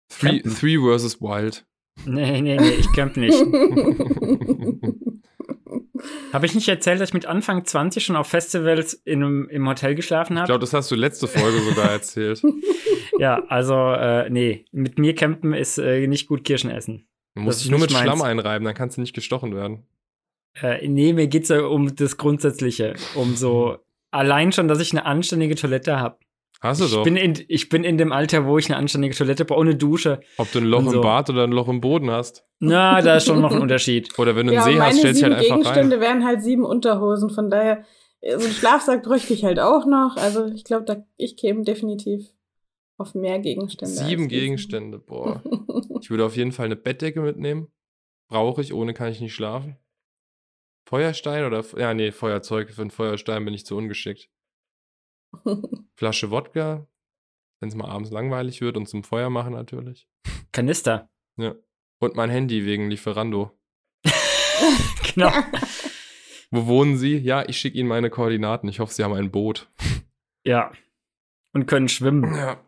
Three, 0.10 0.42
three 0.42 0.78
versus 0.78 1.22
Wild. 1.22 1.66
Nee, 2.06 2.42
nee, 2.42 2.58
nee, 2.58 2.70
ich 2.72 2.92
camp 2.94 3.18
nicht. 3.18 3.38
habe 6.34 6.46
ich 6.46 6.56
nicht 6.56 6.68
erzählt, 6.68 7.00
dass 7.00 7.10
ich 7.10 7.14
mit 7.14 7.26
Anfang 7.26 7.64
20 7.66 8.04
schon 8.04 8.16
auf 8.16 8.28
Festivals 8.28 8.94
in 8.94 9.24
einem, 9.24 9.50
im 9.50 9.68
Hotel 9.68 9.96
geschlafen 9.96 10.38
habe? 10.38 10.46
Ich 10.46 10.50
glaube, 10.50 10.62
das 10.62 10.74
hast 10.74 10.92
du 10.92 10.96
letzte 10.96 11.28
Folge 11.28 11.60
sogar 11.60 11.92
erzählt. 11.92 12.42
ja, 13.20 13.44
also, 13.48 13.76
äh, 13.76 14.30
nee, 14.30 14.66
mit 14.72 15.00
mir 15.00 15.16
campen 15.16 15.54
ist 15.54 15.78
äh, 15.78 16.08
nicht 16.08 16.28
gut 16.28 16.44
Kirschen 16.44 16.70
essen. 16.70 17.08
Du 17.36 17.42
musst 17.42 17.64
dich 17.64 17.72
nur 17.72 17.80
mit 17.80 17.92
meins. 17.92 18.04
Schlamm 18.04 18.22
einreiben, 18.22 18.66
dann 18.66 18.76
kannst 18.76 18.98
du 18.98 19.02
nicht 19.02 19.14
gestochen 19.14 19.56
werden. 19.56 19.84
Äh, 20.62 20.88
nee, 20.88 21.14
mir 21.14 21.28
geht 21.28 21.44
es 21.44 21.50
ja 21.50 21.62
um 21.66 21.96
das 21.96 22.18
Grundsätzliche. 22.18 22.94
Um 23.16 23.36
so 23.36 23.78
allein 24.12 24.52
schon, 24.52 24.68
dass 24.68 24.80
ich 24.80 24.92
eine 24.92 25.06
anständige 25.06 25.56
Toilette 25.56 26.00
habe. 26.00 26.18
Hast 26.62 26.80
du 26.80 26.86
ich 26.86 26.94
doch. 26.94 27.04
Bin 27.04 27.18
in, 27.18 27.44
ich 27.50 27.68
bin 27.68 27.84
in 27.84 27.98
dem 27.98 28.14
Alter, 28.14 28.46
wo 28.46 28.58
ich 28.58 28.68
eine 28.70 28.78
anständige 28.78 29.16
Toilette 29.16 29.44
brauche, 29.44 29.60
ohne 29.60 29.76
Dusche. 29.76 30.22
Ob 30.38 30.50
du 30.52 30.60
ein 30.60 30.66
Loch 30.66 30.84
so. 30.84 30.94
im 30.94 31.02
Bad 31.02 31.30
oder 31.30 31.44
ein 31.44 31.52
Loch 31.52 31.68
im 31.68 31.82
Boden 31.82 32.10
hast. 32.10 32.46
Na, 32.60 33.02
da 33.02 33.18
ist 33.18 33.26
schon 33.26 33.42
noch 33.42 33.52
ein 33.52 33.62
Unterschied. 33.62 34.08
Oder 34.18 34.38
wenn 34.38 34.48
du 34.48 34.54
einen 34.54 34.62
ja, 34.62 34.64
See 34.64 34.80
hast, 34.80 35.00
stellst 35.00 35.22
du 35.22 35.26
halt 35.26 35.34
einfach 35.34 35.48
Gegenstände 35.48 35.70
rein. 35.70 35.90
Gegenstände 35.90 36.00
wären 36.00 36.26
halt 36.26 36.42
sieben 36.42 36.64
Unterhosen, 36.64 37.30
von 37.30 37.50
daher, 37.50 37.84
so 38.22 38.46
einen 38.46 38.54
Schlafsack 38.54 39.04
bräuchte 39.04 39.34
ich 39.34 39.44
halt 39.44 39.60
auch 39.60 39.86
noch. 39.86 40.16
Also 40.16 40.46
ich 40.46 40.64
glaube, 40.64 41.04
ich 41.18 41.36
käme 41.36 41.64
definitiv 41.64 42.30
auf 43.04 43.16
mehr 43.16 43.40
Gegenstände. 43.40 43.94
Sieben 43.94 44.28
Gegenstände, 44.28 44.98
boah. 44.98 45.44
ich 46.02 46.10
würde 46.10 46.26
auf 46.26 46.36
jeden 46.36 46.52
Fall 46.52 46.66
eine 46.66 46.76
Bettdecke 46.76 47.22
mitnehmen. 47.22 47.68
Brauche 48.30 48.62
ich, 48.62 48.74
ohne 48.74 48.94
kann 48.94 49.12
ich 49.12 49.20
nicht 49.20 49.36
schlafen. 49.36 49.78
Feuerstein 50.88 51.46
oder. 51.46 51.64
Ja, 51.78 51.94
nee, 51.94 52.12
Feuerzeug. 52.12 52.72
Für 52.72 52.82
einen 52.82 52.92
Feuerstein 52.92 53.46
bin 53.46 53.54
ich 53.54 53.66
zu 53.66 53.76
ungeschickt. 53.76 54.30
Flasche 55.96 56.32
Wodka. 56.32 56.88
Wenn 57.60 57.70
es 57.70 57.76
mal 57.76 57.90
abends 57.90 58.12
langweilig 58.12 58.62
wird 58.62 58.78
und 58.78 58.88
zum 58.88 59.04
Feuer 59.04 59.30
machen 59.30 59.54
natürlich. 59.54 60.08
Kanister. 60.52 61.10
Ja. 61.38 61.56
Und 62.00 62.16
mein 62.16 62.30
Handy 62.30 62.66
wegen 62.66 62.90
Lieferando. 62.90 63.58
genau. 65.14 65.32
Wo 66.52 66.68
wohnen 66.68 66.98
Sie? 66.98 67.18
Ja, 67.18 67.48
ich 67.48 67.58
schicke 67.58 67.78
Ihnen 67.78 67.88
meine 67.88 68.10
Koordinaten. 68.10 68.68
Ich 68.68 68.80
hoffe, 68.80 68.94
Sie 68.94 69.04
haben 69.04 69.14
ein 69.14 69.32
Boot. 69.32 69.72
Ja. 70.46 70.72
Und 71.54 71.66
können 71.68 71.88
schwimmen. 71.88 72.36
Ja. 72.36 72.64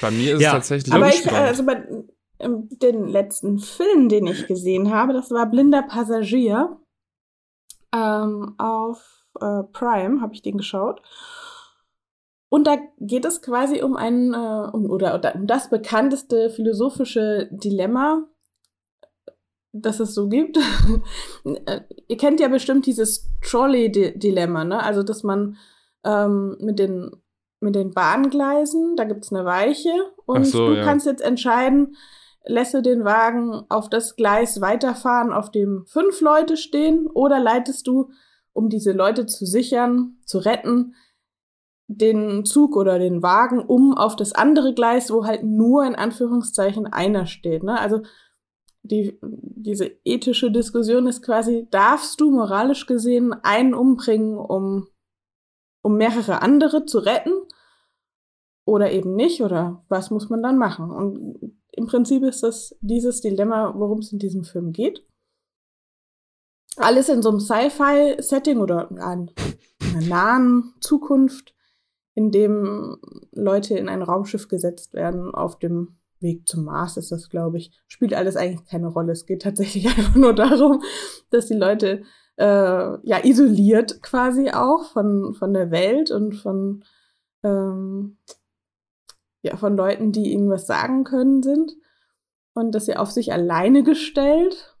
Bei 0.00 0.10
mir 0.10 0.34
ist 0.34 0.42
ja. 0.42 0.48
es 0.48 0.54
tatsächlich 0.54 0.94
Aber 0.94 1.08
ich, 1.08 1.30
also 1.30 1.64
bei 1.64 1.86
den 2.40 3.08
letzten 3.08 3.58
Film, 3.58 4.08
den 4.08 4.26
ich 4.26 4.46
gesehen 4.46 4.92
habe, 4.92 5.12
das 5.12 5.30
war 5.30 5.46
Blinder 5.46 5.82
Passagier. 5.82 6.78
Ähm, 7.92 8.54
auf 8.58 9.26
äh, 9.40 9.62
Prime 9.72 10.20
habe 10.20 10.34
ich 10.34 10.42
den 10.42 10.58
geschaut. 10.58 11.02
Und 12.50 12.66
da 12.66 12.76
geht 12.98 13.24
es 13.24 13.42
quasi 13.42 13.82
um 13.82 13.96
ein, 13.96 14.32
äh, 14.32 14.70
um, 14.72 14.90
oder, 14.90 15.14
oder 15.14 15.34
um 15.34 15.46
das 15.46 15.68
bekannteste 15.68 16.50
philosophische 16.50 17.48
Dilemma, 17.50 18.26
das 19.72 20.00
es 20.00 20.14
so 20.14 20.28
gibt. 20.28 20.58
Äh, 21.44 21.80
ihr 22.08 22.16
kennt 22.16 22.40
ja 22.40 22.48
bestimmt 22.48 22.84
dieses 22.84 23.30
Trolley-Dilemma, 23.42 24.64
ne? 24.64 24.82
Also, 24.82 25.02
dass 25.02 25.22
man 25.22 25.56
ähm, 26.04 26.56
mit 26.60 26.78
den 26.78 27.10
mit 27.60 27.74
den 27.74 27.92
Bahngleisen, 27.92 28.96
da 28.96 29.04
gibt 29.04 29.24
es 29.24 29.32
eine 29.32 29.44
Weiche 29.44 29.90
und 30.26 30.46
so, 30.46 30.68
du 30.68 30.76
ja. 30.76 30.84
kannst 30.84 31.06
jetzt 31.06 31.22
entscheiden, 31.22 31.96
lässt 32.44 32.74
du 32.74 32.82
den 32.82 33.04
Wagen 33.04 33.64
auf 33.68 33.88
das 33.88 34.16
Gleis 34.16 34.60
weiterfahren, 34.60 35.32
auf 35.32 35.50
dem 35.50 35.84
fünf 35.86 36.20
Leute 36.20 36.56
stehen, 36.56 37.06
oder 37.06 37.40
leitest 37.40 37.86
du, 37.86 38.10
um 38.52 38.68
diese 38.68 38.92
Leute 38.92 39.26
zu 39.26 39.44
sichern, 39.44 40.16
zu 40.24 40.38
retten, 40.38 40.94
den 41.88 42.44
Zug 42.44 42.76
oder 42.76 42.98
den 42.98 43.22
Wagen 43.22 43.60
um 43.60 43.96
auf 43.96 44.14
das 44.14 44.32
andere 44.32 44.74
Gleis, 44.74 45.10
wo 45.10 45.24
halt 45.24 45.42
nur 45.42 45.84
in 45.84 45.94
Anführungszeichen 45.94 46.86
einer 46.86 47.26
steht. 47.26 47.62
Ne? 47.62 47.80
Also 47.80 48.02
die, 48.82 49.18
diese 49.22 49.90
ethische 50.04 50.50
Diskussion 50.50 51.06
ist 51.06 51.22
quasi, 51.22 51.66
darfst 51.70 52.20
du 52.20 52.30
moralisch 52.30 52.86
gesehen 52.86 53.32
einen 53.42 53.74
umbringen, 53.74 54.36
um 54.36 54.86
um 55.82 55.96
mehrere 55.96 56.42
andere 56.42 56.86
zu 56.86 56.98
retten 56.98 57.32
oder 58.64 58.90
eben 58.90 59.14
nicht 59.14 59.42
oder 59.42 59.84
was 59.88 60.10
muss 60.10 60.28
man 60.28 60.42
dann 60.42 60.58
machen? 60.58 60.90
Und 60.90 61.56
im 61.72 61.86
Prinzip 61.86 62.22
ist 62.22 62.42
das 62.42 62.76
dieses 62.80 63.20
Dilemma, 63.20 63.74
worum 63.76 64.00
es 64.00 64.12
in 64.12 64.18
diesem 64.18 64.44
Film 64.44 64.72
geht. 64.72 65.06
Alles 66.76 67.08
in 67.08 67.22
so 67.22 67.30
einem 67.30 67.40
Sci-Fi-Setting 67.40 68.58
oder 68.58 68.90
in 68.90 68.98
einer 68.98 70.06
nahen 70.06 70.74
Zukunft, 70.80 71.54
in 72.14 72.30
dem 72.30 72.98
Leute 73.32 73.76
in 73.78 73.88
ein 73.88 74.02
Raumschiff 74.02 74.48
gesetzt 74.48 74.94
werden 74.94 75.34
auf 75.34 75.58
dem 75.58 75.98
Weg 76.20 76.48
zum 76.48 76.64
Mars 76.64 76.96
ist 76.96 77.12
das, 77.12 77.28
glaube 77.28 77.58
ich. 77.58 77.70
Spielt 77.86 78.14
alles 78.14 78.36
eigentlich 78.36 78.66
keine 78.66 78.88
Rolle. 78.88 79.12
Es 79.12 79.26
geht 79.26 79.42
tatsächlich 79.42 79.86
einfach 79.96 80.14
nur 80.14 80.34
darum, 80.34 80.82
dass 81.30 81.46
die 81.46 81.54
Leute 81.54 82.02
äh, 82.38 82.44
ja 82.44 83.24
isoliert 83.24 84.00
quasi 84.02 84.50
auch 84.50 84.84
von, 84.92 85.34
von 85.34 85.52
der 85.52 85.70
Welt 85.70 86.10
und 86.10 86.34
von, 86.34 86.84
ähm, 87.42 88.16
ja, 89.42 89.56
von 89.56 89.76
Leuten, 89.76 90.12
die 90.12 90.32
ihnen 90.32 90.48
was 90.48 90.66
sagen 90.66 91.04
können, 91.04 91.42
sind. 91.42 91.72
Und 92.54 92.74
dass 92.74 92.86
sie 92.86 92.96
auf 92.96 93.10
sich 93.10 93.32
alleine 93.32 93.82
gestellt 93.82 94.76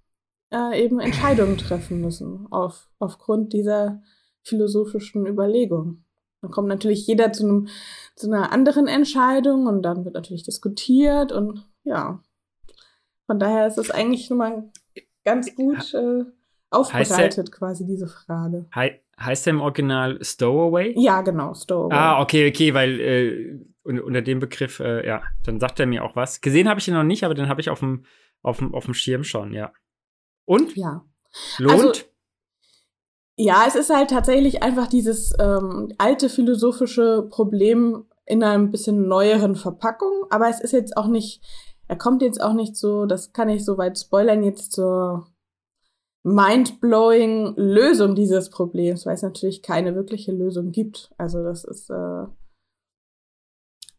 äh, 0.52 0.82
eben 0.82 1.00
Entscheidungen 1.00 1.58
treffen 1.58 2.00
müssen 2.00 2.46
auf, 2.50 2.88
aufgrund 2.98 3.52
dieser 3.52 4.02
philosophischen 4.42 5.26
Überlegung. 5.26 6.04
Dann 6.40 6.50
kommt 6.50 6.68
natürlich 6.68 7.06
jeder 7.06 7.32
zu, 7.32 7.44
einem, 7.44 7.68
zu 8.14 8.28
einer 8.28 8.52
anderen 8.52 8.86
Entscheidung 8.86 9.66
und 9.66 9.82
dann 9.82 10.04
wird 10.04 10.14
natürlich 10.14 10.44
diskutiert 10.44 11.32
und 11.32 11.68
ja. 11.84 12.22
Von 13.26 13.38
daher 13.38 13.66
ist 13.66 13.78
es 13.78 13.90
eigentlich 13.90 14.30
nur 14.30 14.38
mal 14.38 14.70
ganz 15.24 15.54
gut 15.54 15.92
äh, 15.94 16.24
aufbereitet, 16.70 17.52
quasi 17.52 17.86
diese 17.86 18.06
Frage. 18.06 18.66
He 18.74 19.00
heißt 19.20 19.46
der 19.46 19.54
im 19.54 19.60
Original 19.60 20.18
Stowaway? 20.22 20.94
Ja, 20.96 21.22
genau, 21.22 21.54
Stowaway. 21.54 21.96
Ah, 21.96 22.20
okay, 22.20 22.48
okay, 22.48 22.74
weil 22.74 23.00
äh, 23.00 23.58
unter 23.82 24.22
dem 24.22 24.38
Begriff, 24.38 24.80
äh, 24.80 25.06
ja, 25.06 25.22
dann 25.44 25.60
sagt 25.60 25.80
er 25.80 25.86
mir 25.86 26.04
auch 26.04 26.14
was. 26.14 26.40
Gesehen 26.40 26.68
habe 26.68 26.80
ich 26.80 26.88
ihn 26.88 26.94
noch 26.94 27.02
nicht, 27.02 27.24
aber 27.24 27.34
den 27.34 27.48
habe 27.48 27.60
ich 27.60 27.70
auf 27.70 27.80
dem, 27.80 28.04
auf, 28.42 28.58
dem, 28.58 28.74
auf 28.74 28.84
dem 28.84 28.94
Schirm 28.94 29.24
schon, 29.24 29.52
ja. 29.52 29.72
Und? 30.44 30.76
Ja. 30.76 31.04
Lohnt? 31.58 31.72
Also, 31.72 31.92
ja, 33.36 33.64
es 33.66 33.76
ist 33.76 33.94
halt 33.94 34.10
tatsächlich 34.10 34.62
einfach 34.62 34.88
dieses 34.88 35.32
ähm, 35.38 35.92
alte 35.98 36.28
philosophische 36.28 37.28
Problem 37.30 38.04
in 38.26 38.42
einer 38.42 38.52
ein 38.52 38.70
bisschen 38.70 39.06
neueren 39.06 39.54
Verpackung, 39.54 40.26
aber 40.30 40.48
es 40.48 40.60
ist 40.60 40.72
jetzt 40.72 40.96
auch 40.96 41.06
nicht, 41.06 41.42
er 41.86 41.96
kommt 41.96 42.20
jetzt 42.20 42.42
auch 42.42 42.52
nicht 42.52 42.76
so, 42.76 43.06
das 43.06 43.32
kann 43.32 43.48
ich 43.48 43.64
soweit 43.64 43.98
spoilern, 43.98 44.42
jetzt 44.42 44.72
zur 44.72 45.28
mind-blowing 46.34 47.54
Lösung 47.56 48.14
dieses 48.14 48.50
Problems, 48.50 49.06
weil 49.06 49.14
es 49.14 49.22
natürlich 49.22 49.62
keine 49.62 49.94
wirkliche 49.94 50.32
Lösung 50.32 50.72
gibt. 50.72 51.10
Also 51.18 51.42
das 51.42 51.64
ist, 51.64 51.90
äh, 51.90 52.24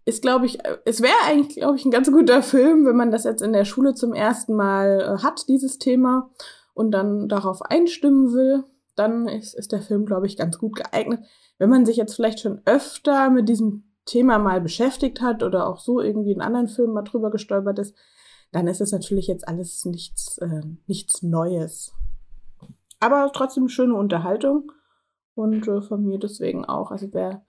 ist 0.05 0.21
glaube 0.21 0.45
ich, 0.45 0.59
es 0.85 1.01
wäre 1.01 1.13
eigentlich, 1.25 1.57
glaube 1.57 1.77
ich, 1.77 1.85
ein 1.85 1.91
ganz 1.91 2.11
guter 2.11 2.41
Film, 2.41 2.85
wenn 2.85 2.95
man 2.95 3.11
das 3.11 3.23
jetzt 3.23 3.41
in 3.41 3.53
der 3.53 3.65
Schule 3.65 3.93
zum 3.93 4.13
ersten 4.13 4.55
Mal 4.55 5.01
äh, 5.01 5.23
hat, 5.23 5.47
dieses 5.47 5.77
Thema, 5.77 6.29
und 6.73 6.91
dann 6.91 7.27
darauf 7.27 7.61
einstimmen 7.61 8.31
will 8.31 8.63
dann 8.99 9.27
ist, 9.27 9.55
ist 9.55 9.71
der 9.71 9.81
Film, 9.81 10.05
glaube 10.05 10.27
ich, 10.27 10.37
ganz 10.37 10.57
gut 10.59 10.75
geeignet. 10.75 11.23
Wenn 11.57 11.69
man 11.69 11.85
sich 11.85 11.95
jetzt 11.97 12.15
vielleicht 12.15 12.41
schon 12.41 12.61
öfter 12.65 13.29
mit 13.29 13.47
diesem 13.47 13.85
Thema 14.05 14.37
mal 14.39 14.59
beschäftigt 14.59 15.21
hat 15.21 15.41
oder 15.41 15.67
auch 15.67 15.79
so 15.79 16.01
irgendwie 16.01 16.33
in 16.33 16.41
anderen 16.41 16.67
Filmen 16.67 16.93
mal 16.93 17.03
drüber 17.03 17.31
gestolpert 17.31 17.79
ist, 17.79 17.95
dann 18.51 18.67
ist 18.67 18.81
es 18.81 18.91
natürlich 18.91 19.27
jetzt 19.27 19.47
alles 19.47 19.85
nichts, 19.85 20.37
äh, 20.39 20.61
nichts 20.85 21.21
Neues. 21.21 21.93
Aber 22.99 23.31
trotzdem 23.33 23.69
schöne 23.69 23.95
Unterhaltung 23.95 24.71
und 25.35 25.67
äh, 25.67 25.81
von 25.81 26.03
mir 26.03 26.19
deswegen 26.19 26.65
auch. 26.65 26.91
Also 26.91 27.07
wer 27.13 27.45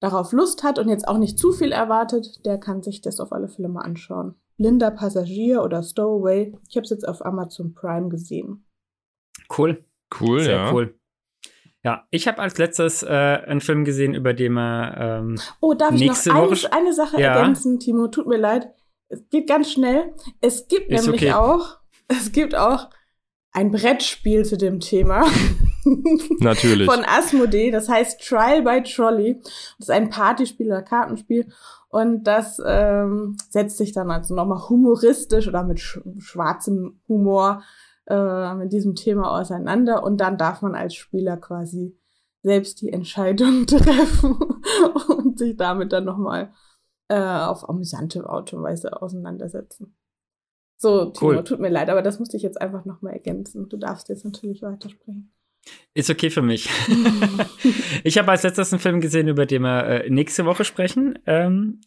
darauf 0.00 0.32
Lust 0.32 0.62
hat 0.62 0.78
und 0.78 0.88
jetzt 0.88 1.08
auch 1.08 1.18
nicht 1.18 1.38
zu 1.38 1.52
viel 1.52 1.72
erwartet, 1.72 2.44
der 2.46 2.58
kann 2.58 2.82
sich 2.82 3.00
das 3.00 3.18
auf 3.20 3.32
alle 3.32 3.48
Fälle 3.48 3.68
mal 3.68 3.82
anschauen. 3.82 4.34
Linda 4.58 4.90
Passagier 4.90 5.62
oder 5.62 5.82
Stowaway. 5.82 6.56
Ich 6.68 6.76
habe 6.76 6.84
es 6.84 6.90
jetzt 6.90 7.06
auf 7.06 7.24
Amazon 7.24 7.74
Prime 7.74 8.08
gesehen. 8.08 8.64
Cool. 9.56 9.84
Cool, 10.20 10.40
Sehr 10.40 10.56
ja. 10.56 10.72
cool. 10.72 10.98
Ja, 11.82 12.06
ich 12.10 12.26
habe 12.26 12.38
als 12.40 12.58
letztes 12.58 13.02
äh, 13.02 13.06
einen 13.08 13.60
Film 13.60 13.84
gesehen, 13.84 14.14
über 14.14 14.34
den 14.34 14.54
wir 14.54 14.94
ähm, 14.98 15.38
Oh, 15.60 15.74
darf 15.74 15.92
ich 15.94 16.00
noch 16.00 16.06
Nächste 16.08 16.32
eine, 16.34 16.50
Woche- 16.50 16.72
eine 16.72 16.92
Sache 16.92 17.20
Ja. 17.20 17.34
ergänzen, 17.36 17.78
Timo? 17.78 18.08
Tut 18.08 18.26
mir 18.26 18.38
leid. 18.38 18.68
Es 19.08 19.28
geht 19.28 19.48
ganz 19.48 19.70
schnell. 19.70 20.14
Es 20.40 20.66
gibt 20.68 20.90
Ist 20.90 21.04
nämlich 21.04 21.22
okay. 21.22 21.32
auch, 21.32 21.78
es 22.08 22.32
gibt 22.32 22.54
auch 22.56 22.88
ein 23.56 23.70
Brettspiel 23.70 24.44
zu 24.44 24.58
dem 24.58 24.80
Thema 24.80 25.24
Natürlich. 26.40 26.90
von 26.90 27.04
Asmodee. 27.06 27.70
Das 27.70 27.88
heißt 27.88 28.20
Trial 28.20 28.60
by 28.62 28.82
Trolley. 28.82 29.40
Das 29.78 29.88
ist 29.88 29.90
ein 29.90 30.10
Partyspiel 30.10 30.66
oder 30.66 30.82
Kartenspiel. 30.82 31.48
Und 31.88 32.24
das 32.24 32.60
ähm, 32.64 33.38
setzt 33.48 33.78
sich 33.78 33.92
dann 33.92 34.10
also 34.10 34.34
nochmal 34.34 34.68
humoristisch 34.68 35.48
oder 35.48 35.64
mit 35.64 35.80
sch 35.80 36.00
schwarzem 36.18 37.00
Humor 37.08 37.62
äh, 38.06 38.54
mit 38.56 38.74
diesem 38.74 38.94
Thema 38.94 39.40
auseinander. 39.40 40.02
Und 40.02 40.20
dann 40.20 40.36
darf 40.36 40.60
man 40.60 40.74
als 40.74 40.94
Spieler 40.94 41.38
quasi 41.38 41.96
selbst 42.42 42.82
die 42.82 42.92
Entscheidung 42.92 43.66
treffen 43.66 44.36
und 45.08 45.38
sich 45.38 45.56
damit 45.56 45.94
dann 45.94 46.04
nochmal 46.04 46.52
äh, 47.08 47.18
auf 47.18 47.66
amüsante 47.66 48.28
Art 48.28 48.52
und 48.52 48.62
Weise 48.62 49.00
auseinandersetzen. 49.00 49.96
So, 50.78 51.06
Timo, 51.06 51.30
Cool. 51.32 51.44
tut 51.44 51.60
mir 51.60 51.70
leid, 51.70 51.88
aber 51.88 52.02
das 52.02 52.18
musste 52.18 52.36
ich 52.36 52.42
jetzt 52.42 52.60
einfach 52.60 52.84
nochmal 52.84 53.14
ergänzen. 53.14 53.68
Du 53.68 53.76
darfst 53.76 54.08
jetzt 54.08 54.24
natürlich 54.24 54.62
weitersprechen. 54.62 55.32
Ist 55.94 56.10
okay 56.10 56.30
für 56.30 56.42
mich. 56.42 56.68
ich 58.04 58.18
habe 58.18 58.30
als 58.30 58.42
letztes 58.42 58.72
einen 58.72 58.80
Film 58.80 59.00
gesehen, 59.00 59.28
über 59.28 59.46
den 59.46 59.62
wir 59.62 59.84
äh, 59.84 60.10
nächste 60.10 60.44
Woche 60.44 60.64
sprechen. 60.64 61.18
Ähm, 61.26 61.80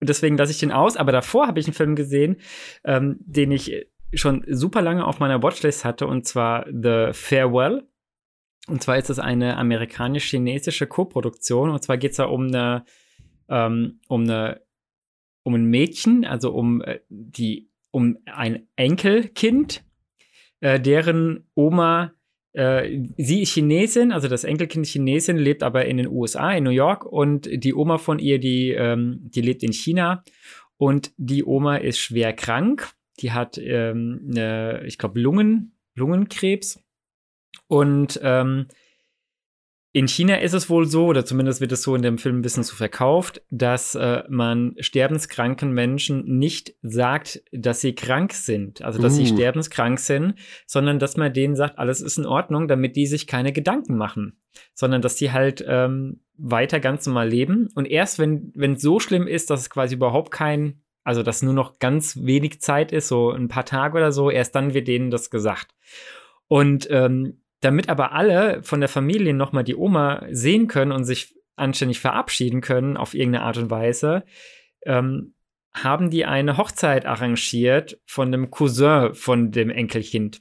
deswegen 0.00 0.36
lasse 0.36 0.52
ich 0.52 0.58
den 0.58 0.72
aus. 0.72 0.96
Aber 0.96 1.12
davor 1.12 1.46
habe 1.46 1.60
ich 1.60 1.66
einen 1.66 1.74
Film 1.74 1.94
gesehen, 1.96 2.36
ähm, 2.84 3.16
den 3.20 3.50
ich 3.50 3.86
schon 4.14 4.44
super 4.48 4.80
lange 4.80 5.06
auf 5.06 5.18
meiner 5.18 5.42
Watchlist 5.42 5.84
hatte, 5.84 6.06
und 6.06 6.26
zwar 6.26 6.66
The 6.66 7.10
Farewell. 7.12 7.86
Und 8.68 8.82
zwar 8.82 8.98
ist 8.98 9.10
es 9.10 9.18
eine 9.18 9.56
amerikanisch-chinesische 9.56 10.86
Koproduktion. 10.86 11.70
Und 11.70 11.82
zwar 11.82 11.98
geht 11.98 12.12
es 12.12 12.18
da 12.18 12.24
um 12.26 12.46
eine, 12.46 12.84
ähm, 13.48 14.00
um 14.08 14.22
eine, 14.22 14.62
um 15.42 15.54
ein 15.54 15.64
Mädchen, 15.64 16.24
also 16.24 16.52
um 16.52 16.82
äh, 16.82 17.00
die, 17.08 17.70
um 17.90 18.18
ein 18.26 18.66
Enkelkind, 18.76 19.84
äh, 20.60 20.80
deren 20.80 21.48
Oma 21.54 22.12
äh, 22.52 23.04
sie 23.16 23.42
ist 23.42 23.52
Chinesin, 23.52 24.10
also 24.10 24.26
das 24.26 24.44
Enkelkind 24.44 24.86
Chinesin, 24.86 25.36
lebt 25.36 25.62
aber 25.62 25.84
in 25.84 25.98
den 25.98 26.08
USA, 26.08 26.52
in 26.52 26.64
New 26.64 26.70
York. 26.70 27.04
Und 27.04 27.48
die 27.52 27.74
Oma 27.74 27.98
von 27.98 28.18
ihr, 28.18 28.38
die, 28.38 28.70
ähm, 28.70 29.20
die 29.22 29.42
lebt 29.42 29.62
in 29.62 29.72
China. 29.72 30.24
Und 30.76 31.12
die 31.16 31.44
Oma 31.44 31.76
ist 31.76 31.98
schwer 31.98 32.32
krank. 32.32 32.90
Die 33.20 33.32
hat, 33.32 33.58
ähm, 33.58 34.28
eine, 34.30 34.82
ich 34.86 34.98
glaube, 34.98 35.20
Lungen, 35.20 35.72
Lungenkrebs. 35.94 36.82
Und 37.66 38.18
ähm, 38.22 38.66
in 39.92 40.06
China 40.06 40.36
ist 40.36 40.52
es 40.52 40.68
wohl 40.68 40.86
so, 40.86 41.06
oder 41.06 41.24
zumindest 41.24 41.60
wird 41.62 41.72
es 41.72 41.82
so 41.82 41.94
in 41.94 42.02
dem 42.02 42.18
Film 42.18 42.38
ein 42.38 42.42
bisschen 42.42 42.62
so 42.62 42.76
verkauft, 42.76 43.42
dass 43.50 43.94
äh, 43.94 44.22
man 44.28 44.74
sterbenskranken 44.78 45.72
Menschen 45.72 46.38
nicht 46.38 46.74
sagt, 46.82 47.42
dass 47.52 47.80
sie 47.80 47.94
krank 47.94 48.34
sind, 48.34 48.82
also 48.82 49.00
dass 49.00 49.16
sie 49.16 49.22
Uh. 49.22 49.34
sterbenskrank 49.34 49.98
sind, 49.98 50.34
sondern 50.66 50.98
dass 50.98 51.16
man 51.16 51.32
denen 51.32 51.56
sagt, 51.56 51.78
alles 51.78 52.02
ist 52.02 52.18
in 52.18 52.26
Ordnung, 52.26 52.68
damit 52.68 52.96
die 52.96 53.06
sich 53.06 53.26
keine 53.26 53.52
Gedanken 53.52 53.96
machen, 53.96 54.38
sondern 54.74 55.00
dass 55.00 55.16
die 55.16 55.32
halt 55.32 55.64
ähm, 55.66 56.20
weiter 56.36 56.80
ganz 56.80 57.06
normal 57.06 57.28
leben. 57.30 57.68
Und 57.74 57.86
erst 57.86 58.18
wenn 58.18 58.52
wenn 58.54 58.72
es 58.72 58.82
so 58.82 59.00
schlimm 59.00 59.26
ist, 59.26 59.48
dass 59.48 59.60
es 59.62 59.70
quasi 59.70 59.94
überhaupt 59.94 60.30
kein, 60.30 60.82
also 61.02 61.22
dass 61.22 61.42
nur 61.42 61.54
noch 61.54 61.78
ganz 61.78 62.18
wenig 62.22 62.60
Zeit 62.60 62.92
ist, 62.92 63.08
so 63.08 63.30
ein 63.30 63.48
paar 63.48 63.64
Tage 63.64 63.96
oder 63.96 64.12
so, 64.12 64.30
erst 64.30 64.54
dann 64.54 64.74
wird 64.74 64.86
denen 64.86 65.10
das 65.10 65.30
gesagt. 65.30 65.74
Und 66.46 66.88
ähm, 66.90 67.40
damit 67.60 67.88
aber 67.88 68.12
alle 68.12 68.62
von 68.62 68.80
der 68.80 68.88
Familie 68.88 69.34
nochmal 69.34 69.64
die 69.64 69.76
Oma 69.76 70.22
sehen 70.30 70.68
können 70.68 70.92
und 70.92 71.04
sich 71.04 71.34
anständig 71.56 72.00
verabschieden 72.00 72.60
können 72.60 72.96
auf 72.96 73.14
irgendeine 73.14 73.44
Art 73.44 73.58
und 73.58 73.70
Weise, 73.70 74.24
ähm, 74.84 75.34
haben 75.74 76.10
die 76.10 76.24
eine 76.24 76.56
Hochzeit 76.56 77.04
arrangiert 77.06 78.00
von 78.06 78.32
dem 78.32 78.50
Cousin 78.50 79.14
von 79.14 79.50
dem 79.50 79.70
Enkelkind. 79.70 80.40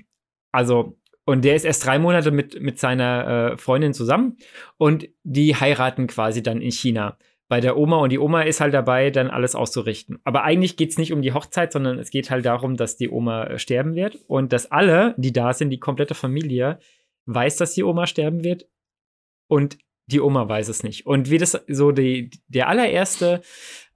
Also, 0.52 0.98
und 1.26 1.44
der 1.44 1.56
ist 1.56 1.66
erst 1.66 1.86
drei 1.86 2.00
Monate 2.00 2.32
mit, 2.32 2.62
mit 2.62 2.80
seiner 2.80 3.52
äh, 3.54 3.58
Freundin 3.58 3.94
zusammen 3.94 4.38
und 4.78 5.10
die 5.24 5.56
heiraten 5.56 6.08
quasi 6.08 6.42
dann 6.42 6.62
in 6.62 6.72
China 6.72 7.18
bei 7.50 7.62
der 7.62 7.78
Oma 7.78 7.98
und 7.98 8.12
die 8.12 8.20
Oma 8.20 8.42
ist 8.42 8.60
halt 8.60 8.74
dabei, 8.74 9.10
dann 9.10 9.30
alles 9.30 9.56
auszurichten. 9.56 10.20
Aber 10.26 10.44
eigentlich 10.44 10.76
geht 10.76 10.92
es 10.92 10.98
nicht 10.98 11.14
um 11.14 11.22
die 11.22 11.34
Hochzeit, 11.34 11.72
sondern 11.72 11.98
es 11.98 12.10
geht 12.10 12.30
halt 12.30 12.46
darum, 12.46 12.76
dass 12.76 12.98
die 12.98 13.10
Oma 13.10 13.46
äh, 13.46 13.60
sterben 13.60 13.96
wird 13.96 14.18
und 14.28 14.52
dass 14.52 14.72
alle, 14.72 15.16
die 15.18 15.32
da 15.32 15.54
sind, 15.54 15.70
die 15.70 15.80
komplette 15.80 16.14
Familie, 16.14 16.80
weiß, 17.28 17.58
dass 17.58 17.74
die 17.74 17.84
Oma 17.84 18.08
sterben 18.08 18.44
wird 18.44 18.68
und 19.48 19.78
die 20.10 20.22
Oma 20.22 20.48
weiß 20.48 20.70
es 20.70 20.84
nicht. 20.84 21.06
Und 21.06 21.30
wie 21.30 21.38
das 21.38 21.62
so 21.68 21.92
die, 21.92 22.32
der 22.48 22.70
allererste, 22.70 23.42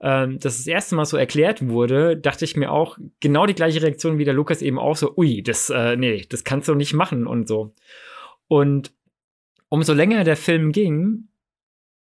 ähm, 0.00 0.38
das 0.38 0.58
das 0.58 0.66
erste 0.66 0.94
Mal 0.94 1.06
so 1.06 1.16
erklärt 1.16 1.66
wurde, 1.68 2.18
dachte 2.18 2.44
ich 2.44 2.54
mir 2.54 2.70
auch 2.70 2.98
genau 3.20 3.46
die 3.46 3.54
gleiche 3.54 3.82
Reaktion 3.82 4.18
wie 4.18 4.26
der 4.26 4.34
Lukas 4.34 4.60
eben 4.60 4.78
auch 4.78 4.96
so, 4.96 5.16
ui, 5.16 5.42
das, 5.42 5.70
äh, 5.70 5.96
nee, 5.96 6.26
das 6.28 6.44
kannst 6.44 6.68
du 6.68 6.74
nicht 6.74 6.92
machen 6.92 7.26
und 7.26 7.48
so. 7.48 7.74
Und 8.46 8.92
umso 9.70 9.94
länger 9.94 10.24
der 10.24 10.36
Film 10.36 10.70
ging, 10.72 11.28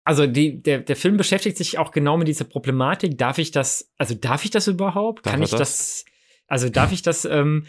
also 0.03 0.27
die, 0.27 0.61
der, 0.61 0.79
der 0.79 0.97
Film 0.97 1.15
beschäftigt 1.15 1.55
sich 1.55 1.77
auch 1.77 1.91
genau 1.91 2.17
mit 2.17 2.27
dieser 2.27 2.43
Problematik. 2.43 3.17
Darf 3.17 3.37
ich 3.37 3.51
das, 3.51 3.89
also 3.97 4.15
darf 4.15 4.43
ich 4.43 4.51
das 4.51 4.67
überhaupt? 4.67 5.25
Darf 5.25 5.31
Kann 5.31 5.43
ich 5.43 5.51
das? 5.51 5.59
das, 5.59 6.05
also 6.47 6.67
darf 6.67 6.91
ich 6.91 7.03
das 7.03 7.23
ähm, 7.23 7.67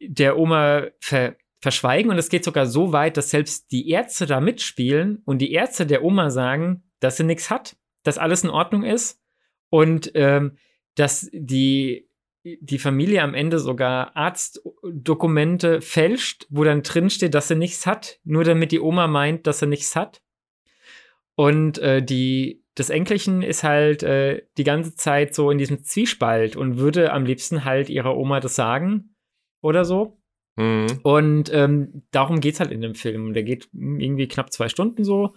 der 0.00 0.36
Oma 0.36 0.88
ver, 1.00 1.36
verschweigen? 1.62 2.10
Und 2.10 2.18
es 2.18 2.28
geht 2.28 2.44
sogar 2.44 2.66
so 2.66 2.92
weit, 2.92 3.16
dass 3.16 3.30
selbst 3.30 3.72
die 3.72 3.88
Ärzte 3.88 4.26
da 4.26 4.40
mitspielen 4.40 5.22
und 5.24 5.38
die 5.38 5.52
Ärzte 5.52 5.86
der 5.86 6.04
Oma 6.04 6.28
sagen, 6.28 6.82
dass 7.00 7.16
sie 7.16 7.24
nichts 7.24 7.48
hat, 7.48 7.76
dass 8.02 8.18
alles 8.18 8.44
in 8.44 8.50
Ordnung 8.50 8.84
ist 8.84 9.22
und 9.70 10.10
ähm, 10.14 10.58
dass 10.94 11.30
die 11.32 12.08
die 12.44 12.78
Familie 12.78 13.22
am 13.22 13.34
Ende 13.34 13.60
sogar 13.60 14.16
Arztdokumente 14.16 15.80
fälscht, 15.80 16.46
wo 16.50 16.64
dann 16.64 16.82
drin 16.82 17.08
steht, 17.08 17.34
dass 17.34 17.48
sie 17.48 17.54
nichts 17.54 17.86
hat, 17.86 18.18
nur 18.24 18.42
damit 18.42 18.72
die 18.72 18.80
Oma 18.80 19.06
meint, 19.06 19.46
dass 19.46 19.60
sie 19.60 19.68
nichts 19.68 19.94
hat. 19.94 20.22
Und 21.36 21.78
äh, 21.78 22.02
die, 22.02 22.64
das 22.74 22.90
Enkelchen 22.90 23.42
ist 23.42 23.62
halt 23.62 24.02
äh, 24.02 24.42
die 24.58 24.64
ganze 24.64 24.96
Zeit 24.96 25.34
so 25.34 25.50
in 25.50 25.58
diesem 25.58 25.84
Zwiespalt 25.84 26.56
und 26.56 26.78
würde 26.78 27.12
am 27.12 27.24
liebsten 27.24 27.64
halt 27.64 27.88
ihrer 27.88 28.16
Oma 28.16 28.40
das 28.40 28.56
sagen 28.56 29.14
oder 29.60 29.84
so. 29.84 30.20
Mhm. 30.56 31.00
Und 31.02 31.52
ähm, 31.52 32.02
darum 32.10 32.40
geht 32.40 32.54
es 32.54 32.60
halt 32.60 32.72
in 32.72 32.82
dem 32.82 32.94
Film. 32.94 33.32
Der 33.32 33.42
geht 33.42 33.68
irgendwie 33.72 34.28
knapp 34.28 34.52
zwei 34.52 34.68
Stunden 34.68 35.04
so 35.04 35.34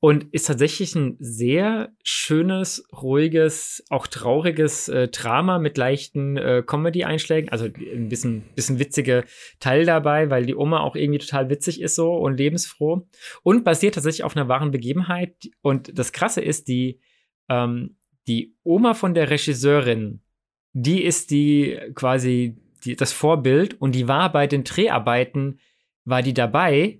und 0.00 0.26
ist 0.32 0.46
tatsächlich 0.46 0.94
ein 0.94 1.16
sehr 1.18 1.92
schönes, 2.04 2.86
ruhiges, 2.92 3.84
auch 3.88 4.06
trauriges 4.06 4.88
äh, 4.88 5.08
Drama 5.08 5.58
mit 5.58 5.76
leichten 5.76 6.36
äh, 6.36 6.62
Comedy-Einschlägen. 6.64 7.50
Also 7.50 7.64
ein 7.64 8.08
bisschen, 8.08 8.44
bisschen 8.54 8.78
witzige 8.78 9.24
Teil 9.58 9.86
dabei, 9.86 10.30
weil 10.30 10.46
die 10.46 10.54
Oma 10.54 10.80
auch 10.80 10.94
irgendwie 10.94 11.18
total 11.18 11.50
witzig 11.50 11.80
ist 11.80 11.96
so 11.96 12.14
und 12.14 12.36
lebensfroh. 12.36 13.08
Und 13.42 13.64
basiert 13.64 13.94
tatsächlich 13.94 14.22
auf 14.22 14.36
einer 14.36 14.48
wahren 14.48 14.70
Begebenheit. 14.70 15.34
Und 15.62 15.98
das 15.98 16.12
Krasse 16.12 16.42
ist, 16.42 16.68
die, 16.68 17.00
ähm, 17.48 17.96
die 18.28 18.54
Oma 18.62 18.94
von 18.94 19.14
der 19.14 19.30
Regisseurin, 19.30 20.20
die 20.74 21.02
ist 21.02 21.30
die 21.30 21.76
quasi 21.94 22.56
die, 22.84 22.96
das 22.96 23.12
Vorbild 23.12 23.80
und 23.80 23.92
die 23.92 24.08
war 24.08 24.30
bei 24.32 24.46
den 24.46 24.64
Dreharbeiten, 24.64 25.60
war 26.04 26.22
die 26.22 26.34
dabei 26.34 26.98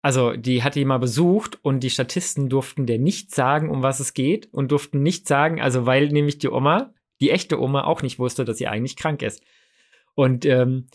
also 0.00 0.32
die 0.32 0.62
hatte 0.62 0.80
ihn 0.80 0.88
mal 0.88 0.98
besucht 0.98 1.58
und 1.62 1.80
die 1.80 1.90
Statisten 1.90 2.48
durften 2.48 2.86
der 2.86 2.98
nicht 2.98 3.34
sagen, 3.34 3.68
um 3.68 3.82
was 3.82 4.00
es 4.00 4.14
geht 4.14 4.48
und 4.52 4.70
durften 4.70 5.02
nicht 5.02 5.26
sagen, 5.26 5.60
also 5.60 5.86
weil 5.86 6.08
nämlich 6.08 6.38
die 6.38 6.48
Oma, 6.48 6.94
die 7.20 7.30
echte 7.30 7.60
Oma, 7.60 7.84
auch 7.84 8.02
nicht 8.02 8.18
wusste, 8.18 8.44
dass 8.44 8.58
sie 8.58 8.68
eigentlich 8.68 8.96
krank 8.96 9.22
ist. 9.22 9.42
Und 10.14 10.46
ähm, 10.46 10.86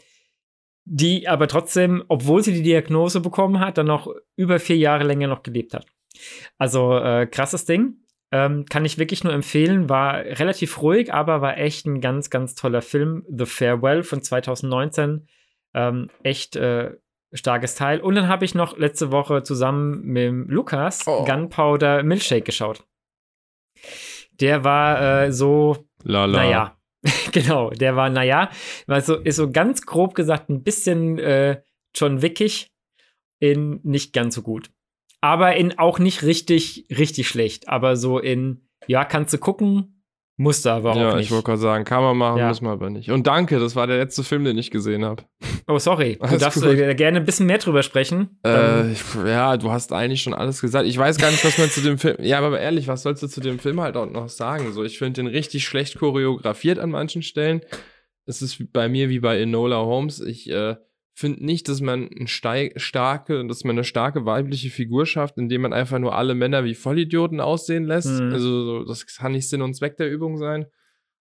die 0.86 1.28
aber 1.28 1.48
trotzdem, 1.48 2.04
obwohl 2.08 2.44
sie 2.44 2.54
die 2.54 2.64
Diagnose 2.64 3.20
bekommen 3.20 3.60
hat, 3.60 3.78
dann 3.78 3.88
noch 3.88 4.14
über 4.36 4.60
vier 4.60 4.78
Jahre 4.78 5.04
länger 5.04 5.28
noch 5.28 5.44
gelebt 5.44 5.74
hat. 5.74 5.86
Also 6.58 6.98
äh, 6.98 7.28
krasses 7.28 7.66
Ding. 7.66 8.03
Ähm, 8.34 8.66
kann 8.66 8.84
ich 8.84 8.98
wirklich 8.98 9.24
nur 9.24 9.32
empfehlen. 9.32 9.90
War 9.90 10.16
relativ 10.16 10.82
ruhig, 10.82 11.14
aber 11.14 11.42
war 11.42 11.60
echt 11.60 11.86
ein 11.86 12.02
ganz, 12.02 12.32
ganz 12.32 12.56
toller 12.56 12.82
Film. 12.82 13.24
The 13.30 13.46
Farewell 13.46 14.02
von 14.02 14.24
2019. 14.24 15.28
Ähm, 15.76 16.10
echt 16.24 16.56
äh, 16.56 16.96
starkes 17.32 17.76
Teil. 17.76 18.02
Und 18.02 18.16
dann 18.16 18.28
habe 18.28 18.44
ich 18.44 18.56
noch 18.56 18.76
letzte 18.76 19.12
Woche 19.12 19.44
zusammen 19.44 20.02
mit 20.02 20.50
Lukas 20.50 21.06
oh. 21.06 21.24
Gunpowder 21.26 22.02
Milkshake 22.02 22.42
geschaut. 22.42 22.84
Der 24.40 24.64
war 24.64 25.26
äh, 25.26 25.32
so, 25.32 25.86
Lala. 26.02 26.44
naja, 26.44 26.78
genau, 27.32 27.70
der 27.70 27.96
war, 27.96 28.10
naja, 28.10 28.50
war 28.88 29.02
so, 29.02 29.18
ist 29.18 29.36
so 29.36 29.52
ganz 29.52 29.84
grob 29.84 30.16
gesagt 30.16 30.50
ein 30.50 30.64
bisschen 30.64 31.20
äh, 31.20 31.62
John 31.94 32.24
Wickig 32.24 32.72
in 33.40 33.80
nicht 33.84 34.12
ganz 34.12 34.34
so 34.34 34.42
gut. 34.42 34.72
Aber 35.24 35.56
in 35.56 35.80
auch 35.80 36.00
nicht 36.00 36.24
richtig, 36.24 36.86
richtig 36.90 37.30
schlecht. 37.30 37.70
Aber 37.70 37.96
so 37.96 38.20
in, 38.20 38.68
ja, 38.88 39.06
kannst 39.06 39.34
du 39.34 39.38
gucken, 39.38 40.04
musste 40.36 40.70
aber 40.74 40.92
auch 40.92 40.98
ja, 40.98 41.16
nicht. 41.16 41.28
ich 41.28 41.32
wollte 41.32 41.46
gerade 41.46 41.62
sagen, 41.62 41.86
kann 41.86 42.04
man 42.04 42.18
machen, 42.18 42.40
ja. 42.40 42.50
muss 42.50 42.60
man 42.60 42.74
aber 42.74 42.90
nicht. 42.90 43.10
Und 43.10 43.26
danke, 43.26 43.58
das 43.58 43.74
war 43.78 43.88
der 43.88 44.00
letzte 44.00 44.26
Film, 44.26 44.44
den 44.44 44.58
ich 44.58 44.70
gesehen 44.70 45.06
habe. 45.06 45.24
Oh, 45.66 45.80
sorry. 45.80 46.20
Du 46.20 46.38
darfst 46.38 46.62
äh, 46.62 46.94
gerne 46.94 47.20
ein 47.20 47.26
bisschen 47.26 47.46
mehr 47.46 47.58
drüber 47.58 47.84
sprechen. 47.84 48.38
Äh, 48.46 48.92
ja, 49.26 49.56
du 49.56 49.72
hast 49.72 49.94
eigentlich 49.94 50.22
schon 50.22 50.34
alles 50.34 50.60
gesagt. 50.60 50.86
Ich 50.86 50.98
weiß 50.98 51.18
gar 51.18 51.32
nicht, 51.32 51.46
was 51.46 51.58
man 51.58 51.70
zu 51.70 51.80
dem 51.80 51.98
Film. 51.98 52.18
Ja, 52.20 52.40
aber 52.40 52.60
ehrlich, 52.60 52.90
was 52.90 53.04
sollst 53.04 53.24
du 53.24 53.28
zu 53.28 53.40
dem 53.40 53.60
Film 53.60 53.80
halt 53.80 53.96
auch 53.96 54.10
noch 54.10 54.28
sagen? 54.28 54.74
So, 54.74 54.84
ich 54.84 54.98
finde 54.98 55.22
den 55.22 55.28
richtig 55.28 55.64
schlecht 55.64 55.98
choreografiert 56.00 56.80
an 56.80 56.90
manchen 56.90 57.22
Stellen. 57.22 57.62
Es 58.26 58.42
ist 58.42 58.74
bei 58.74 58.90
mir 58.90 59.08
wie 59.08 59.22
bei 59.22 59.40
Enola 59.40 59.78
Holmes. 59.78 60.20
Ich 60.20 60.50
äh, 60.50 60.76
finde 61.14 61.46
nicht, 61.46 61.70
dass 61.70 61.82
man 61.82 62.10
ein 62.10 62.28
starke, 62.28 63.46
dass 63.46 63.64
man 63.64 63.76
eine 63.76 63.84
starke 63.84 64.26
weibliche 64.26 64.70
Figur 64.70 65.06
schafft, 65.06 65.38
indem 65.38 65.62
man 65.62 65.74
einfach 65.74 66.00
nur 66.00 66.16
alle 66.16 66.36
Männer 66.36 66.64
wie 66.64 66.74
Vollidioten 66.76 67.40
aussehen 67.40 67.86
lässt. 67.86 68.10
Mhm. 68.10 68.34
Also 68.34 68.84
das 68.86 69.06
kann 69.06 69.34
nicht 69.34 69.50
Sinn 69.50 69.62
und 69.62 69.76
Zweck 69.76 69.98
der 69.98 70.10
Übung 70.10 70.38
sein. 70.38 70.66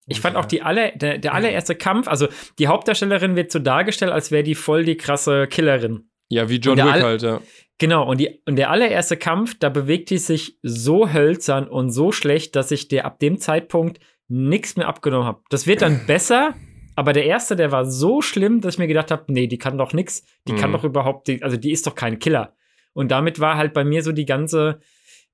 Ich 0.08 0.20
fand 0.20 0.36
auch 0.36 0.46
die 0.46 0.62
alle, 0.62 0.92
der, 0.96 1.18
der 1.18 1.32
allererste 1.32 1.76
Kampf, 1.76 2.08
also 2.08 2.26
die 2.58 2.66
Hauptdarstellerin 2.66 3.36
wird 3.36 3.52
so 3.52 3.60
dargestellt, 3.60 4.10
als 4.10 4.32
wäre 4.32 4.42
die 4.42 4.56
voll 4.56 4.84
die 4.84 4.96
krasse 4.96 5.46
Killerin. 5.46 6.10
Ja, 6.28 6.48
wie 6.48 6.56
John 6.56 6.78
Wick 6.78 7.02
halt, 7.02 7.22
ja. 7.22 7.40
Genau, 7.78 8.08
und, 8.08 8.18
die, 8.18 8.40
und 8.46 8.56
der 8.56 8.70
allererste 8.70 9.16
Kampf, 9.16 9.58
da 9.58 9.68
bewegt 9.68 10.10
die 10.10 10.18
sich 10.18 10.58
so 10.62 11.12
hölzern 11.12 11.68
und 11.68 11.90
so 11.90 12.10
schlecht, 12.10 12.56
dass 12.56 12.70
ich 12.70 12.88
dir 12.88 13.04
ab 13.04 13.18
dem 13.18 13.38
Zeitpunkt 13.38 14.00
nichts 14.28 14.76
mehr 14.76 14.88
abgenommen 14.88 15.26
habe. 15.26 15.42
Das 15.50 15.66
wird 15.66 15.82
dann 15.82 16.00
besser, 16.06 16.54
aber 16.94 17.12
der 17.12 17.24
erste, 17.24 17.56
der 17.56 17.72
war 17.72 17.86
so 17.86 18.20
schlimm, 18.22 18.60
dass 18.60 18.74
ich 18.74 18.78
mir 18.78 18.86
gedacht 18.86 19.10
habe, 19.10 19.24
nee, 19.32 19.46
die 19.46 19.58
kann 19.58 19.78
doch 19.78 19.92
nichts. 19.92 20.24
Die 20.46 20.52
mhm. 20.52 20.56
kann 20.58 20.72
doch 20.72 20.84
überhaupt, 20.84 21.28
die, 21.28 21.42
also 21.42 21.56
die 21.56 21.72
ist 21.72 21.86
doch 21.86 21.94
kein 21.94 22.18
Killer. 22.18 22.54
Und 22.92 23.10
damit 23.10 23.40
war 23.40 23.56
halt 23.56 23.72
bei 23.72 23.84
mir 23.84 24.02
so 24.02 24.12
die 24.12 24.26
ganze, 24.26 24.80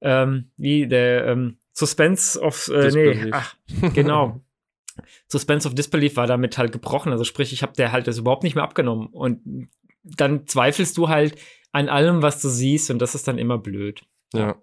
ähm, 0.01 0.51
wie 0.57 0.87
der 0.87 1.27
ähm, 1.27 1.59
Suspense 1.73 2.41
of, 2.41 2.69
äh, 2.69 2.91
nee, 2.91 3.31
ach, 3.33 3.57
genau. 3.95 4.41
Suspense 5.29 5.67
of 5.67 5.75
Disbelief 5.75 6.17
war 6.17 6.27
damit 6.27 6.59
halt 6.59 6.73
gebrochen. 6.73 7.13
Also 7.13 7.25
sprich, 7.25 7.53
ich 7.53 7.63
habe 7.63 7.73
der 7.73 7.93
halt 7.93 8.07
das 8.07 8.19
überhaupt 8.19 8.43
nicht 8.43 8.55
mehr 8.55 8.65
abgenommen. 8.65 9.09
Und 9.09 9.69
dann 10.03 10.47
zweifelst 10.47 10.97
du 10.97 11.09
halt 11.09 11.37
an 11.73 11.89
allem, 11.89 12.23
was 12.23 12.41
du 12.41 12.49
siehst, 12.49 12.91
und 12.91 12.99
das 12.99 13.15
ist 13.15 13.29
dann 13.29 13.39
immer 13.39 13.59
blöd. 13.59 14.03
Ja. 14.33 14.61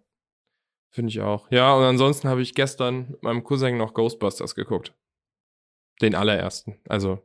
Finde 0.90 1.10
ich 1.10 1.22
auch. 1.22 1.52
Ja, 1.52 1.74
und 1.76 1.84
ansonsten 1.84 2.30
habe 2.30 2.42
ich 2.42 2.56
gestern 2.56 3.10
mit 3.12 3.24
meinem 3.24 3.44
Cousin 3.44 3.78
noch 3.78 3.94
Ghostbusters 3.94 4.56
geguckt. 4.56 4.94
Den 6.02 6.16
allerersten. 6.16 6.78
Also 6.88 7.20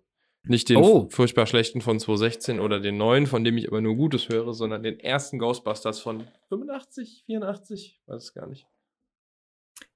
nicht 0.45 0.69
den 0.69 0.79
oh. 0.79 1.09
furchtbar 1.11 1.47
schlechten 1.47 1.81
von 1.81 2.01
2016 2.01 2.61
oder 2.61 2.81
den 2.81 2.97
neuen, 2.97 3.27
von 3.27 3.45
dem 3.45 3.59
ich 3.59 3.69
aber 3.69 3.81
nur 3.81 3.95
Gutes 3.95 4.29
höre, 4.29 4.55
sondern 4.55 4.83
den 4.83 4.99
ersten 4.99 5.39
Ghostbusters 5.39 6.01
von 6.01 6.27
85, 6.49 7.25
84, 7.27 8.01
weiß 8.07 8.23
es 8.23 8.35
gar 8.35 8.47
nicht. 8.47 8.67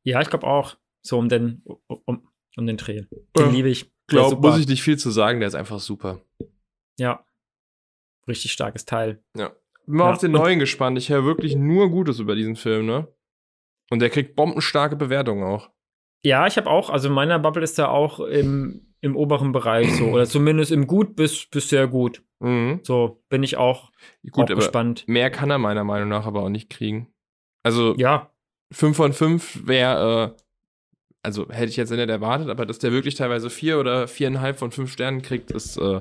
Ja, 0.03 0.21
ich 0.21 0.29
glaube 0.29 0.47
auch. 0.47 0.77
So 1.03 1.19
um 1.19 1.29
den, 1.29 1.63
um, 1.87 2.29
um 2.57 2.67
den 2.67 2.77
Dreh. 2.77 3.03
Den 3.37 3.47
ja. 3.47 3.51
liebe 3.51 3.69
ich. 3.69 3.91
Glaube, 4.07 4.37
muss 4.37 4.59
ich 4.59 4.69
nicht 4.69 4.83
viel 4.83 4.99
zu 4.99 5.11
sagen, 5.11 5.41
der 5.41 5.49
ist 5.49 5.55
einfach 5.55 5.81
super. 5.81 6.21
Ja. 6.99 7.27
Richtig 8.29 8.53
starkes 8.53 8.85
Teil. 8.85 9.23
Ja. 9.37 9.55
Bin 9.87 9.97
mal 9.97 10.07
ja. 10.07 10.13
auf 10.13 10.19
den 10.19 10.33
neuen 10.33 10.59
gespannt. 10.59 10.99
Ich 10.99 11.09
höre 11.09 11.25
wirklich 11.25 11.57
nur 11.57 11.91
Gutes 11.91 12.19
über 12.19 12.35
diesen 12.35 12.57
Film, 12.57 12.87
ne? 12.87 13.09
Und 13.91 14.01
der 14.01 14.11
kriegt 14.11 14.37
bombenstarke 14.37 14.97
Bewertungen 14.97 15.43
auch. 15.45 15.71
Ja, 16.25 16.47
ich 16.47 16.57
habe 16.57 16.71
auch, 16.71 16.89
also 16.89 17.09
in 17.09 17.15
meiner 17.15 17.39
Bubble 17.39 17.63
ist 17.63 17.79
er 17.79 17.91
auch 17.91 18.19
im, 18.19 18.87
im 19.03 19.15
oberen 19.15 19.53
Bereich 19.53 19.95
so, 19.95 20.07
oder 20.07 20.25
zumindest 20.27 20.73
im 20.73 20.87
gut 20.87 21.17
bis, 21.17 21.45
bis 21.47 21.69
sehr 21.69 21.87
gut. 21.87 22.23
Mhm. 22.41 22.81
So, 22.83 23.23
bin 23.29 23.43
ich 23.43 23.59
auch, 23.59 23.93
gut, 24.31 24.51
auch 24.51 24.57
gespannt. 24.57 25.05
Mehr 25.07 25.31
kann 25.31 25.51
er 25.51 25.59
meiner 25.59 25.85
Meinung 25.85 26.09
nach 26.09 26.25
aber 26.25 26.43
auch 26.43 26.49
nicht 26.49 26.71
kriegen. 26.71 27.09
Also, 27.63 27.95
ja. 27.97 28.31
5 28.73 28.97
von 28.97 29.13
5 29.13 29.67
wäre, 29.67 30.35
äh, 30.35 30.43
also 31.23 31.47
hätte 31.51 31.69
ich 31.69 31.77
jetzt 31.77 31.91
nicht 31.91 32.09
erwartet, 32.09 32.49
aber 32.49 32.65
dass 32.65 32.79
der 32.79 32.93
wirklich 32.93 33.17
teilweise 33.17 33.51
4 33.51 33.79
oder 33.79 34.05
4,5 34.05 34.55
von 34.55 34.73
5 34.73 34.91
Sternen 34.93 35.21
kriegt, 35.21 35.51
ist 35.51 35.77
äh, 35.77 36.01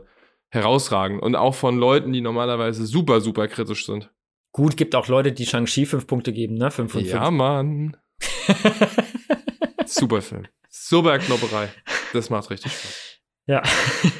herausragend. 0.50 1.22
Und 1.22 1.36
auch 1.36 1.56
von 1.56 1.78
Leuten, 1.78 2.14
die 2.14 2.22
normalerweise 2.22 2.86
super, 2.86 3.20
super 3.20 3.50
kritisch 3.50 3.86
sind. 3.86 4.10
Gut, 4.54 4.78
gibt 4.78 4.96
auch 4.96 5.10
Leute, 5.10 5.34
die 5.34 5.46
Shang-Chi 5.46 5.86
5 5.86 6.08
Punkte 6.08 6.32
geben, 6.32 6.56
ne? 6.56 6.72
5 6.72 6.92
von 6.92 7.02
5. 7.02 7.14
Ja, 7.14 7.30
Mann. 7.30 7.98
Super 9.90 10.22
Film. 10.22 10.48
Super 10.70 11.20
Knopperei. 11.20 11.70
Das 12.14 12.30
macht 12.30 12.50
richtig 12.50 12.72
Spaß. 12.72 13.14
Ja. 13.46 13.62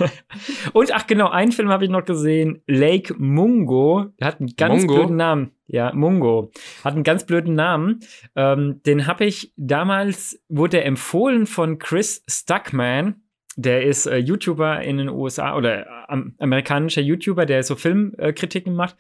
Und 0.74 0.94
ach 0.94 1.08
genau, 1.08 1.30
einen 1.30 1.52
Film 1.52 1.70
habe 1.70 1.86
ich 1.86 1.90
noch 1.90 2.04
gesehen, 2.04 2.62
Lake 2.68 3.16
Mungo. 3.18 4.08
Der 4.20 4.28
hat 4.28 4.40
einen 4.40 4.54
ganz 4.58 4.82
Mungo? 4.82 4.96
blöden 4.96 5.16
Namen. 5.16 5.52
Ja, 5.68 5.94
Mungo. 5.94 6.52
Hat 6.84 6.94
einen 6.94 7.04
ganz 7.04 7.26
blöden 7.26 7.56
Namen. 7.56 8.02
Ähm, 8.36 8.82
den 8.86 9.08
habe 9.08 9.26
ich 9.26 9.54
damals, 9.56 10.44
wurde 10.50 10.78
er 10.78 10.86
empfohlen 10.86 11.46
von 11.46 11.80
Chris 11.80 12.24
Stuckman. 12.30 13.22
Der 13.56 13.84
ist 13.84 14.08
äh, 14.08 14.18
YouTuber 14.18 14.82
in 14.82 14.98
den 14.98 15.10
USA 15.10 15.56
oder 15.56 15.86
äh, 15.86 16.22
amerikanischer 16.40 17.02
YouTuber, 17.02 17.46
der 17.46 17.64
so 17.64 17.76
Filmkritiken 17.76 18.74
äh, 18.74 18.76
macht. 18.76 18.98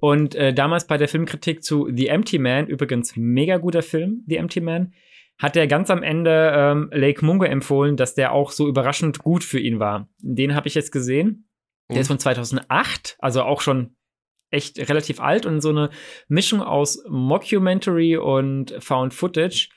Und 0.00 0.34
äh, 0.34 0.54
damals 0.54 0.86
bei 0.86 0.96
der 0.96 1.08
Filmkritik 1.08 1.62
zu 1.62 1.90
The 1.94 2.06
Empty 2.06 2.38
Man, 2.38 2.68
übrigens 2.68 3.16
mega 3.16 3.58
guter 3.58 3.82
Film, 3.82 4.24
The 4.28 4.36
Empty 4.36 4.60
Man, 4.60 4.92
hat 5.38 5.56
er 5.56 5.66
ganz 5.66 5.88
am 5.90 6.02
Ende 6.02 6.52
ähm, 6.54 6.90
Lake 6.92 7.24
Mungo 7.24 7.44
empfohlen, 7.44 7.96
dass 7.96 8.14
der 8.14 8.32
auch 8.32 8.50
so 8.50 8.68
überraschend 8.68 9.20
gut 9.20 9.44
für 9.44 9.60
ihn 9.60 9.78
war. 9.78 10.08
Den 10.18 10.54
habe 10.54 10.68
ich 10.68 10.74
jetzt 10.74 10.92
gesehen. 10.92 11.48
Der 11.88 11.96
mhm. 11.96 12.00
ist 12.00 12.08
von 12.08 12.18
2008, 12.18 13.16
also 13.20 13.42
auch 13.42 13.60
schon 13.60 13.96
echt 14.50 14.78
relativ 14.88 15.20
alt 15.20 15.46
und 15.46 15.60
so 15.60 15.70
eine 15.70 15.90
Mischung 16.26 16.60
aus 16.60 17.04
Mockumentary 17.08 18.16
und 18.16 18.74
Found 18.80 19.14
Footage. 19.14 19.68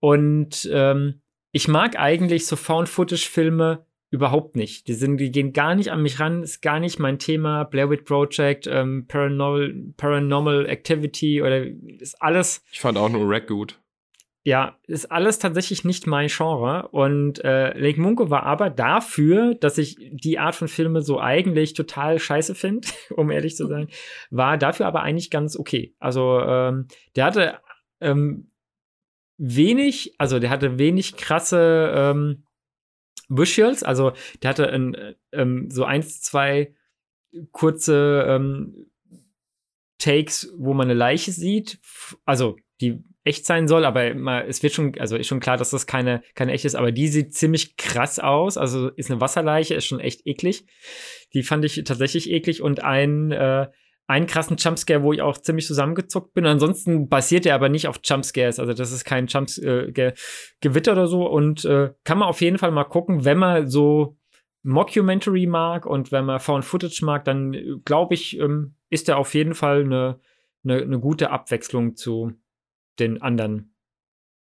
Und 0.00 0.68
ähm, 0.72 1.20
ich 1.50 1.66
mag 1.66 1.98
eigentlich 1.98 2.46
so 2.46 2.56
Found 2.56 2.88
Footage-Filme 2.88 3.86
überhaupt 4.10 4.56
nicht. 4.56 4.86
Die, 4.88 4.94
sind, 4.94 5.18
die 5.18 5.30
gehen 5.30 5.52
gar 5.52 5.74
nicht 5.74 5.90
an 5.90 6.02
mich 6.02 6.20
ran, 6.20 6.42
ist 6.42 6.62
gar 6.62 6.78
nicht 6.78 6.98
mein 6.98 7.18
Thema. 7.18 7.64
Blair 7.64 7.90
Witch 7.90 8.04
Project, 8.04 8.66
ähm, 8.66 9.06
Paranormal, 9.06 9.74
Paranormal 9.96 10.66
Activity 10.66 11.42
oder 11.42 11.64
ist 11.66 12.20
alles. 12.22 12.62
Ich 12.70 12.80
fand 12.80 12.96
auch 12.96 13.08
nur 13.08 13.28
Rack 13.28 13.48
gut. 13.48 13.78
Ja, 14.44 14.78
ist 14.86 15.10
alles 15.12 15.38
tatsächlich 15.38 15.84
nicht 15.84 16.06
mein 16.06 16.28
Genre. 16.28 16.88
Und 16.88 17.44
äh, 17.44 17.76
Lake 17.78 18.00
Mungo 18.00 18.30
war 18.30 18.44
aber 18.44 18.70
dafür, 18.70 19.54
dass 19.54 19.78
ich 19.78 19.96
die 19.98 20.38
Art 20.38 20.54
von 20.54 20.68
Filme 20.68 21.02
so 21.02 21.20
eigentlich 21.20 21.74
total 21.74 22.18
scheiße 22.18 22.54
finde, 22.54 22.88
um 23.10 23.30
ehrlich 23.30 23.56
zu 23.56 23.66
sein, 23.66 23.88
war 24.30 24.56
dafür 24.56 24.86
aber 24.86 25.02
eigentlich 25.02 25.30
ganz 25.30 25.56
okay. 25.56 25.94
Also 25.98 26.40
ähm, 26.40 26.86
der 27.16 27.24
hatte 27.24 27.58
ähm, 28.00 28.50
wenig, 29.38 30.14
also 30.18 30.38
der 30.38 30.50
hatte 30.50 30.78
wenig 30.78 31.16
krasse 31.16 31.92
ähm, 31.94 32.44
Visuals, 33.28 33.82
also 33.82 34.12
der 34.42 34.50
hatte 34.50 34.70
ein, 34.70 35.14
ähm, 35.32 35.70
so 35.70 35.84
eins, 35.84 36.22
zwei 36.22 36.74
kurze 37.52 38.24
ähm, 38.26 38.86
Takes, 39.98 40.54
wo 40.56 40.74
man 40.74 40.86
eine 40.86 40.98
Leiche 40.98 41.32
sieht, 41.32 41.80
also 42.24 42.56
die 42.80 43.02
echt 43.24 43.44
sein 43.44 43.68
soll, 43.68 43.84
aber 43.84 44.06
immer, 44.06 44.46
es 44.46 44.62
wird 44.62 44.72
schon, 44.72 44.94
also 44.98 45.16
ist 45.16 45.26
schon 45.26 45.40
klar, 45.40 45.58
dass 45.58 45.70
das 45.70 45.86
keine, 45.86 46.22
keine 46.34 46.52
echt 46.52 46.64
ist, 46.64 46.74
aber 46.74 46.92
die 46.92 47.08
sieht 47.08 47.34
ziemlich 47.34 47.76
krass 47.76 48.18
aus. 48.18 48.56
Also 48.56 48.88
ist 48.88 49.10
eine 49.10 49.20
Wasserleiche, 49.20 49.74
ist 49.74 49.86
schon 49.86 50.00
echt 50.00 50.26
eklig. 50.26 50.64
Die 51.34 51.42
fand 51.42 51.64
ich 51.64 51.82
tatsächlich 51.84 52.30
eklig 52.30 52.62
und 52.62 52.82
ein, 52.82 53.30
äh, 53.30 53.68
einen 54.06 54.26
krassen 54.26 54.56
Jumpscare, 54.56 55.02
wo 55.02 55.12
ich 55.12 55.20
auch 55.20 55.36
ziemlich 55.36 55.66
zusammengezuckt 55.66 56.32
bin. 56.32 56.46
Ansonsten 56.46 57.10
basiert 57.10 57.44
er 57.44 57.54
aber 57.54 57.68
nicht 57.68 57.86
auf 57.86 58.00
Jumpscares. 58.02 58.58
Also 58.58 58.72
das 58.72 58.90
ist 58.90 59.04
kein 59.04 59.26
Jumpscare-Gewitter 59.26 60.92
oder 60.92 61.06
so. 61.06 61.26
Und 61.26 61.66
äh, 61.66 61.90
kann 62.04 62.18
man 62.18 62.28
auf 62.28 62.40
jeden 62.40 62.56
Fall 62.56 62.70
mal 62.70 62.84
gucken, 62.84 63.26
wenn 63.26 63.36
man 63.36 63.68
so 63.68 64.16
Mockumentary 64.62 65.46
mag 65.46 65.84
und 65.84 66.10
wenn 66.10 66.24
man 66.24 66.40
Found 66.40 66.64
Footage 66.64 67.04
mag, 67.04 67.26
dann 67.26 67.52
äh, 67.52 67.74
glaube 67.84 68.14
ich, 68.14 68.38
ähm, 68.38 68.76
ist 68.88 69.10
er 69.10 69.18
auf 69.18 69.34
jeden 69.34 69.54
Fall 69.54 69.84
eine, 69.84 70.20
eine, 70.64 70.80
eine 70.80 70.98
gute 70.98 71.30
Abwechslung 71.30 71.94
zu 71.94 72.32
den 72.98 73.22
anderen, 73.22 73.74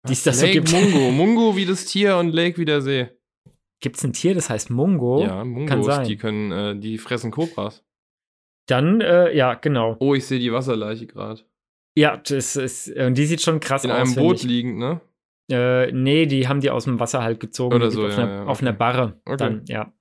die 0.06 0.12
es 0.12 0.24
da 0.24 0.32
so 0.32 0.46
gibt. 0.46 0.72
Mungo. 0.72 1.10
Mungo 1.12 1.56
wie 1.56 1.66
das 1.66 1.86
Tier 1.86 2.16
und 2.16 2.30
Lake 2.32 2.58
wie 2.58 2.64
der 2.64 2.80
See. 2.80 3.08
Gibt 3.80 3.96
es 3.96 4.04
ein 4.04 4.12
Tier, 4.12 4.34
das 4.34 4.48
heißt 4.48 4.70
Mungo? 4.70 5.22
Ja, 5.22 5.44
Mungos, 5.44 5.68
Kann 5.68 5.82
sein. 5.82 6.06
die 6.06 6.16
können, 6.16 6.52
äh, 6.52 6.76
die 6.76 6.98
fressen 6.98 7.30
Kobras. 7.30 7.84
Dann, 8.68 9.00
äh, 9.00 9.34
ja, 9.34 9.54
genau. 9.54 9.96
Oh, 9.98 10.14
ich 10.14 10.24
sehe 10.26 10.38
die 10.38 10.52
Wasserleiche 10.52 11.06
gerade. 11.06 11.42
Ja, 11.96 12.16
das 12.16 12.56
ist, 12.56 12.88
und 12.88 12.96
äh, 12.96 13.12
die 13.12 13.26
sieht 13.26 13.42
schon 13.42 13.60
krass 13.60 13.84
In 13.84 13.90
aus. 13.90 14.12
In 14.12 14.18
einem 14.18 14.28
Boot 14.28 14.42
liegend, 14.44 14.78
ne? 14.78 15.00
Äh, 15.50 15.92
nee, 15.92 16.26
die 16.26 16.48
haben 16.48 16.60
die 16.60 16.70
aus 16.70 16.84
dem 16.84 17.00
Wasser 17.00 17.22
halt 17.22 17.40
gezogen. 17.40 17.74
Oder 17.74 17.90
so, 17.90 18.06
auf, 18.06 18.16
ja, 18.16 18.18
einer, 18.18 18.32
ja, 18.32 18.40
okay. 18.42 18.50
auf 18.50 18.62
einer 18.62 18.72
Barre. 18.72 19.20
Okay. 19.24 19.36
Dann, 19.36 19.64
ja. 19.66 19.92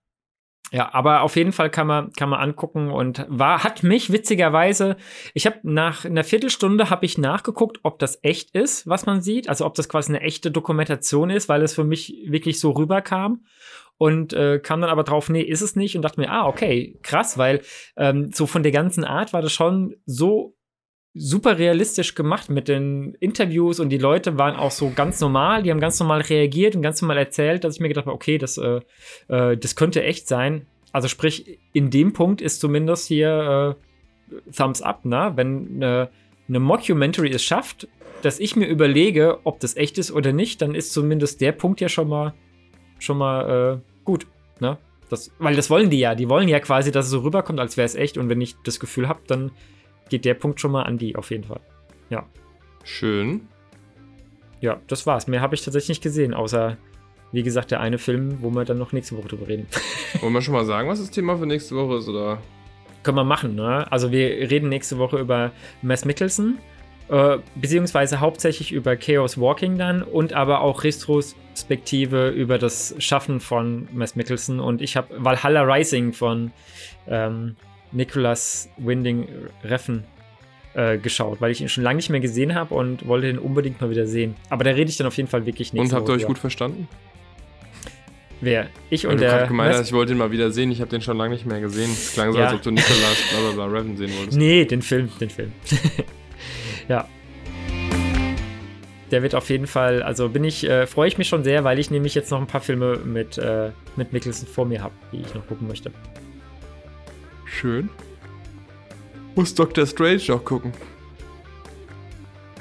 Ja, 0.73 0.93
aber 0.93 1.21
auf 1.21 1.35
jeden 1.35 1.51
Fall 1.51 1.69
kann 1.69 1.85
man, 1.87 2.13
kann 2.13 2.29
man 2.29 2.39
angucken 2.39 2.91
und 2.91 3.25
war, 3.27 3.63
hat 3.63 3.83
mich 3.83 4.11
witzigerweise, 4.13 4.95
ich 5.33 5.45
habe 5.45 5.59
nach 5.63 6.05
einer 6.05 6.23
Viertelstunde 6.23 6.89
habe 6.89 7.05
ich 7.05 7.17
nachgeguckt, 7.17 7.79
ob 7.83 7.99
das 7.99 8.19
echt 8.21 8.51
ist, 8.51 8.87
was 8.87 9.05
man 9.05 9.21
sieht, 9.21 9.49
also 9.49 9.65
ob 9.65 9.73
das 9.75 9.89
quasi 9.89 10.13
eine 10.13 10.21
echte 10.21 10.49
Dokumentation 10.49 11.29
ist, 11.29 11.49
weil 11.49 11.61
es 11.61 11.73
für 11.73 11.83
mich 11.83 12.15
wirklich 12.25 12.59
so 12.59 12.71
rüberkam. 12.71 13.43
Und 13.97 14.33
äh, 14.33 14.59
kam 14.59 14.81
dann 14.81 14.89
aber 14.89 15.03
drauf, 15.03 15.29
nee, 15.29 15.43
ist 15.43 15.61
es 15.61 15.75
nicht. 15.75 15.95
Und 15.95 16.01
dachte 16.01 16.19
mir, 16.19 16.31
ah, 16.31 16.47
okay, 16.47 16.97
krass, 17.03 17.37
weil 17.37 17.61
ähm, 17.97 18.31
so 18.33 18.47
von 18.47 18.63
der 18.63 18.71
ganzen 18.71 19.03
Art 19.03 19.31
war 19.31 19.43
das 19.43 19.53
schon 19.53 19.95
so 20.07 20.55
super 21.13 21.57
realistisch 21.57 22.15
gemacht 22.15 22.49
mit 22.49 22.67
den 22.67 23.15
Interviews 23.19 23.79
und 23.79 23.89
die 23.89 23.97
Leute 23.97 24.37
waren 24.37 24.55
auch 24.55 24.71
so 24.71 24.91
ganz 24.95 25.19
normal, 25.19 25.63
die 25.63 25.71
haben 25.71 25.81
ganz 25.81 25.99
normal 25.99 26.21
reagiert 26.21 26.75
und 26.75 26.81
ganz 26.81 27.01
normal 27.01 27.17
erzählt, 27.17 27.63
dass 27.63 27.75
ich 27.75 27.81
mir 27.81 27.89
gedacht 27.89 28.05
habe, 28.05 28.15
okay, 28.15 28.37
das, 28.37 28.57
äh, 28.57 28.79
äh, 29.27 29.57
das 29.57 29.75
könnte 29.75 30.03
echt 30.03 30.27
sein. 30.27 30.67
Also 30.93 31.07
sprich, 31.07 31.59
in 31.73 31.89
dem 31.89 32.13
Punkt 32.13 32.41
ist 32.41 32.61
zumindest 32.61 33.07
hier 33.07 33.77
äh, 33.77 34.51
Thumbs 34.55 34.81
up, 34.81 35.05
ne? 35.05 35.33
Wenn 35.35 35.81
äh, 35.81 36.07
eine 36.47 36.59
Mockumentary 36.59 37.29
es 37.29 37.43
schafft, 37.43 37.87
dass 38.21 38.39
ich 38.39 38.55
mir 38.55 38.67
überlege, 38.67 39.39
ob 39.43 39.59
das 39.59 39.75
echt 39.75 39.97
ist 39.97 40.11
oder 40.11 40.31
nicht, 40.31 40.61
dann 40.61 40.75
ist 40.75 40.93
zumindest 40.93 41.41
der 41.41 41.51
Punkt 41.51 41.81
ja 41.81 41.89
schon 41.89 42.07
mal 42.07 42.33
schon 42.99 43.17
mal 43.17 43.81
äh, 43.81 44.03
gut, 44.05 44.27
ne? 44.59 44.77
Das, 45.09 45.31
weil 45.39 45.55
das 45.55 45.69
wollen 45.69 45.89
die 45.89 45.99
ja. 45.99 46.15
Die 46.15 46.29
wollen 46.29 46.47
ja 46.47 46.61
quasi, 46.61 46.91
dass 46.91 47.05
es 47.05 47.11
so 47.11 47.19
rüberkommt, 47.19 47.59
als 47.59 47.75
wäre 47.75 47.85
es 47.85 47.95
echt. 47.95 48.17
Und 48.17 48.29
wenn 48.29 48.39
ich 48.39 48.55
das 48.63 48.79
Gefühl 48.79 49.09
habe, 49.09 49.19
dann 49.27 49.51
geht 50.11 50.25
der 50.25 50.35
Punkt 50.35 50.59
schon 50.59 50.71
mal 50.71 50.83
an 50.83 50.99
die 50.99 51.15
auf 51.15 51.31
jeden 51.31 51.45
Fall. 51.45 51.61
Ja. 52.11 52.27
Schön. 52.83 53.47
Ja, 54.59 54.79
das 54.87 55.07
war's. 55.07 55.25
Mehr 55.27 55.41
habe 55.41 55.55
ich 55.55 55.63
tatsächlich 55.63 55.89
nicht 55.89 56.03
gesehen, 56.03 56.35
außer, 56.35 56.77
wie 57.31 57.41
gesagt, 57.41 57.71
der 57.71 57.79
eine 57.79 57.97
Film, 57.97 58.37
wo 58.41 58.51
wir 58.51 58.65
dann 58.65 58.77
noch 58.77 58.91
nächste 58.91 59.17
Woche 59.17 59.29
drüber 59.29 59.47
reden. 59.47 59.65
Wollen 60.21 60.33
wir 60.33 60.41
schon 60.41 60.53
mal 60.53 60.65
sagen, 60.65 60.87
was 60.89 60.99
das 60.99 61.09
Thema 61.09 61.37
für 61.37 61.47
nächste 61.47 61.75
Woche 61.75 61.97
ist, 61.97 62.07
oder? 62.07 62.39
Können 63.01 63.17
wir 63.17 63.23
machen, 63.23 63.55
ne? 63.55 63.89
Also 63.91 64.11
wir 64.11 64.29
reden 64.51 64.69
nächste 64.69 64.99
Woche 64.99 65.17
über 65.17 65.51
Mass 65.81 66.05
Mickelson, 66.05 66.59
äh, 67.07 67.37
beziehungsweise 67.55 68.19
hauptsächlich 68.19 68.71
über 68.71 68.95
Chaos 68.97 69.39
Walking 69.39 69.77
dann 69.77 70.03
und 70.03 70.33
aber 70.33 70.61
auch 70.61 70.83
Retrospektive 70.83 72.29
über 72.29 72.59
das 72.59 72.93
Schaffen 72.99 73.39
von 73.39 73.87
Mass 73.93 74.15
Mickelson 74.15 74.59
und 74.59 74.81
ich 74.81 74.97
habe 74.97 75.15
Valhalla 75.17 75.61
Rising 75.61 76.13
von 76.13 76.51
ähm, 77.07 77.55
Nicholas 77.91 78.69
Winding 78.77 79.27
Reffen 79.63 80.03
äh, 80.73 80.97
geschaut, 80.97 81.41
weil 81.41 81.51
ich 81.51 81.61
ihn 81.61 81.69
schon 81.69 81.83
lange 81.83 81.97
nicht 81.97 82.09
mehr 82.09 82.19
gesehen 82.19 82.55
habe 82.55 82.73
und 82.73 83.07
wollte 83.07 83.29
ihn 83.29 83.37
unbedingt 83.37 83.81
mal 83.81 83.89
wieder 83.89 84.07
sehen. 84.07 84.35
Aber 84.49 84.63
da 84.63 84.71
rede 84.71 84.89
ich 84.89 84.97
dann 84.97 85.07
auf 85.07 85.17
jeden 85.17 85.29
Fall 85.29 85.45
wirklich 85.45 85.73
nicht. 85.73 85.81
Und 85.81 85.93
habt 85.93 86.07
ihr 86.07 86.13
euch 86.13 86.25
gut 86.25 86.37
verstanden? 86.37 86.87
Wer? 88.41 88.67
Ich 88.89 89.03
weil 89.03 89.11
und 89.11 89.21
du 89.21 89.25
der. 89.25 89.43
Du 89.43 89.47
gemeint 89.49 89.75
hast, 89.75 89.87
ich 89.87 89.93
wollte 89.93 90.13
ihn 90.13 90.17
mal 90.17 90.31
wieder 90.31 90.51
sehen. 90.51 90.71
Ich 90.71 90.81
habe 90.81 90.89
den 90.89 91.01
schon 91.01 91.17
lange 91.17 91.33
nicht 91.33 91.45
mehr 91.45 91.61
gesehen. 91.61 91.91
Es 91.91 92.13
klang 92.13 92.31
so, 92.31 92.39
ja. 92.39 92.45
als 92.45 92.55
ob 92.55 92.61
du 92.63 92.71
Nicholas 92.71 93.17
blablabla 93.29 93.65
Revan 93.65 93.97
sehen 93.97 94.11
wolltest. 94.17 94.37
Nee, 94.37 94.65
den 94.65 94.81
Film, 94.81 95.09
den 95.19 95.29
Film. 95.29 95.51
ja. 96.87 97.07
Der 99.11 99.21
wird 99.21 99.35
auf 99.35 99.49
jeden 99.49 99.67
Fall, 99.67 100.01
also 100.01 100.29
bin 100.29 100.45
ich, 100.45 100.63
äh, 100.63 100.87
freue 100.87 101.09
ich 101.09 101.17
mich 101.17 101.27
schon 101.27 101.43
sehr, 101.43 101.65
weil 101.65 101.79
ich 101.79 101.91
nämlich 101.91 102.15
jetzt 102.15 102.31
noch 102.31 102.39
ein 102.39 102.47
paar 102.47 102.61
Filme 102.61 102.97
mit, 103.03 103.37
äh, 103.37 103.71
mit 103.97 104.13
Mickelson 104.13 104.47
vor 104.47 104.65
mir 104.65 104.81
habe, 104.81 104.93
die 105.11 105.17
ich 105.17 105.35
noch 105.35 105.45
gucken 105.47 105.67
möchte. 105.67 105.91
Schön. 107.51 107.89
Muss 109.35 109.53
Doctor 109.53 109.85
Strange 109.85 110.21
noch 110.29 110.43
gucken. 110.43 110.71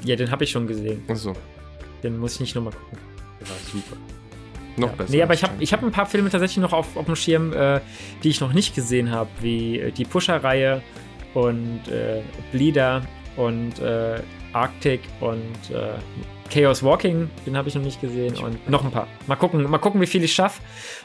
Ja, 0.03 0.15
den 0.15 0.29
habe 0.29 0.43
ich 0.43 0.51
schon 0.51 0.67
gesehen. 0.67 1.03
Achso. 1.07 1.33
Den 2.03 2.17
muss 2.17 2.35
ich 2.35 2.41
nicht 2.41 2.55
nochmal 2.55 2.73
gucken. 2.73 2.97
Der 3.39 3.49
war 3.49 3.55
super. 3.71 3.97
Noch 4.77 4.89
ja. 4.89 4.95
besser. 4.95 5.11
Nee, 5.11 5.23
aber 5.23 5.33
ich 5.33 5.43
habe 5.43 5.53
ich 5.59 5.73
hab 5.73 5.83
ein 5.83 5.91
paar 5.91 6.05
Filme 6.05 6.29
tatsächlich 6.29 6.57
noch 6.57 6.73
auf, 6.73 6.95
auf 6.97 7.05
dem 7.05 7.15
Schirm, 7.15 7.53
äh, 7.53 7.79
die 8.23 8.29
ich 8.29 8.41
noch 8.41 8.53
nicht 8.53 8.75
gesehen 8.75 9.11
habe, 9.11 9.29
wie 9.39 9.79
äh, 9.79 9.91
die 9.91 10.05
Pusher-Reihe 10.05 10.81
und 11.33 11.87
äh, 11.87 12.21
Bleeder 12.51 13.01
und 13.37 13.79
äh, 13.79 14.21
Arctic 14.53 15.01
und 15.19 15.73
äh, 15.73 15.93
Chaos 16.51 16.83
Walking, 16.83 17.29
den 17.45 17.55
habe 17.55 17.69
ich 17.69 17.75
noch 17.75 17.81
nicht 17.81 18.01
gesehen 18.01 18.35
und 18.37 18.69
noch 18.69 18.83
ein 18.83 18.91
paar. 18.91 19.07
Mal 19.25 19.37
gucken, 19.37 19.63
mal 19.69 19.77
gucken, 19.77 20.01
wie 20.01 20.07
viel 20.07 20.23
ich 20.23 20.33
schaffe. 20.33 20.61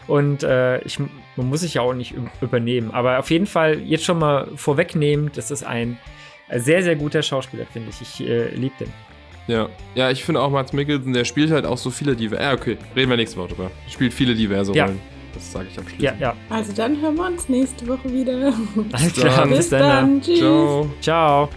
Und 0.09 0.43
äh, 0.43 0.81
ich, 0.83 0.99
man 1.37 1.49
muss 1.49 1.61
sich 1.61 1.75
ja 1.75 1.83
auch 1.83 1.95
nicht 1.95 2.15
übernehmen. 2.41 2.91
Aber 2.91 3.19
auf 3.19 3.31
jeden 3.31 3.47
Fall 3.47 3.81
jetzt 3.81 4.05
schon 4.05 4.19
mal 4.19 4.49
vorwegnehmen, 4.57 5.31
das 5.35 5.51
ist 5.51 5.65
ein 5.65 5.99
sehr, 6.55 6.83
sehr 6.83 6.97
guter 6.97 7.23
Schauspieler, 7.23 7.67
finde 7.67 7.91
ich. 7.91 8.01
Ich 8.01 8.29
äh, 8.29 8.49
liebe 8.55 8.75
den. 8.81 8.93
Ja, 9.49 9.69
ja, 9.95 10.11
ich 10.11 10.25
finde 10.25 10.41
auch 10.41 10.51
Mats 10.51 10.73
Mikkelsen, 10.73 11.13
der 11.13 11.25
spielt 11.25 11.53
halt 11.53 11.67
auch 11.67 11.79
so 11.79 11.91
viele 11.91 12.17
diverse. 12.17 12.43
Ja, 12.43 12.53
okay, 12.53 12.79
reden 12.97 13.11
wir 13.11 13.17
nächste 13.17 13.39
Woche 13.39 13.49
drüber. 13.49 13.71
Spielt 13.89 14.13
viele 14.13 14.35
diverse 14.35 14.73
ja. 14.73 14.87
Rollen. 14.87 15.01
Das 15.35 15.53
sage 15.53 15.69
ich 15.71 15.79
abschließend. 15.79 16.03
Ja, 16.03 16.15
ja. 16.19 16.35
Also 16.49 16.73
dann 16.73 17.01
hören 17.01 17.17
wir 17.17 17.27
uns 17.27 17.49
nächste 17.49 17.87
Woche 17.87 18.13
wieder. 18.13 18.55
Alles 18.93 19.13
klar, 19.13 19.47
bis, 19.47 19.57
bis 19.59 19.69
dann. 19.69 19.81
dann. 19.81 20.23
Tschüss. 20.23 20.39
Ciao. 20.39 20.91
Ciao. 21.01 21.49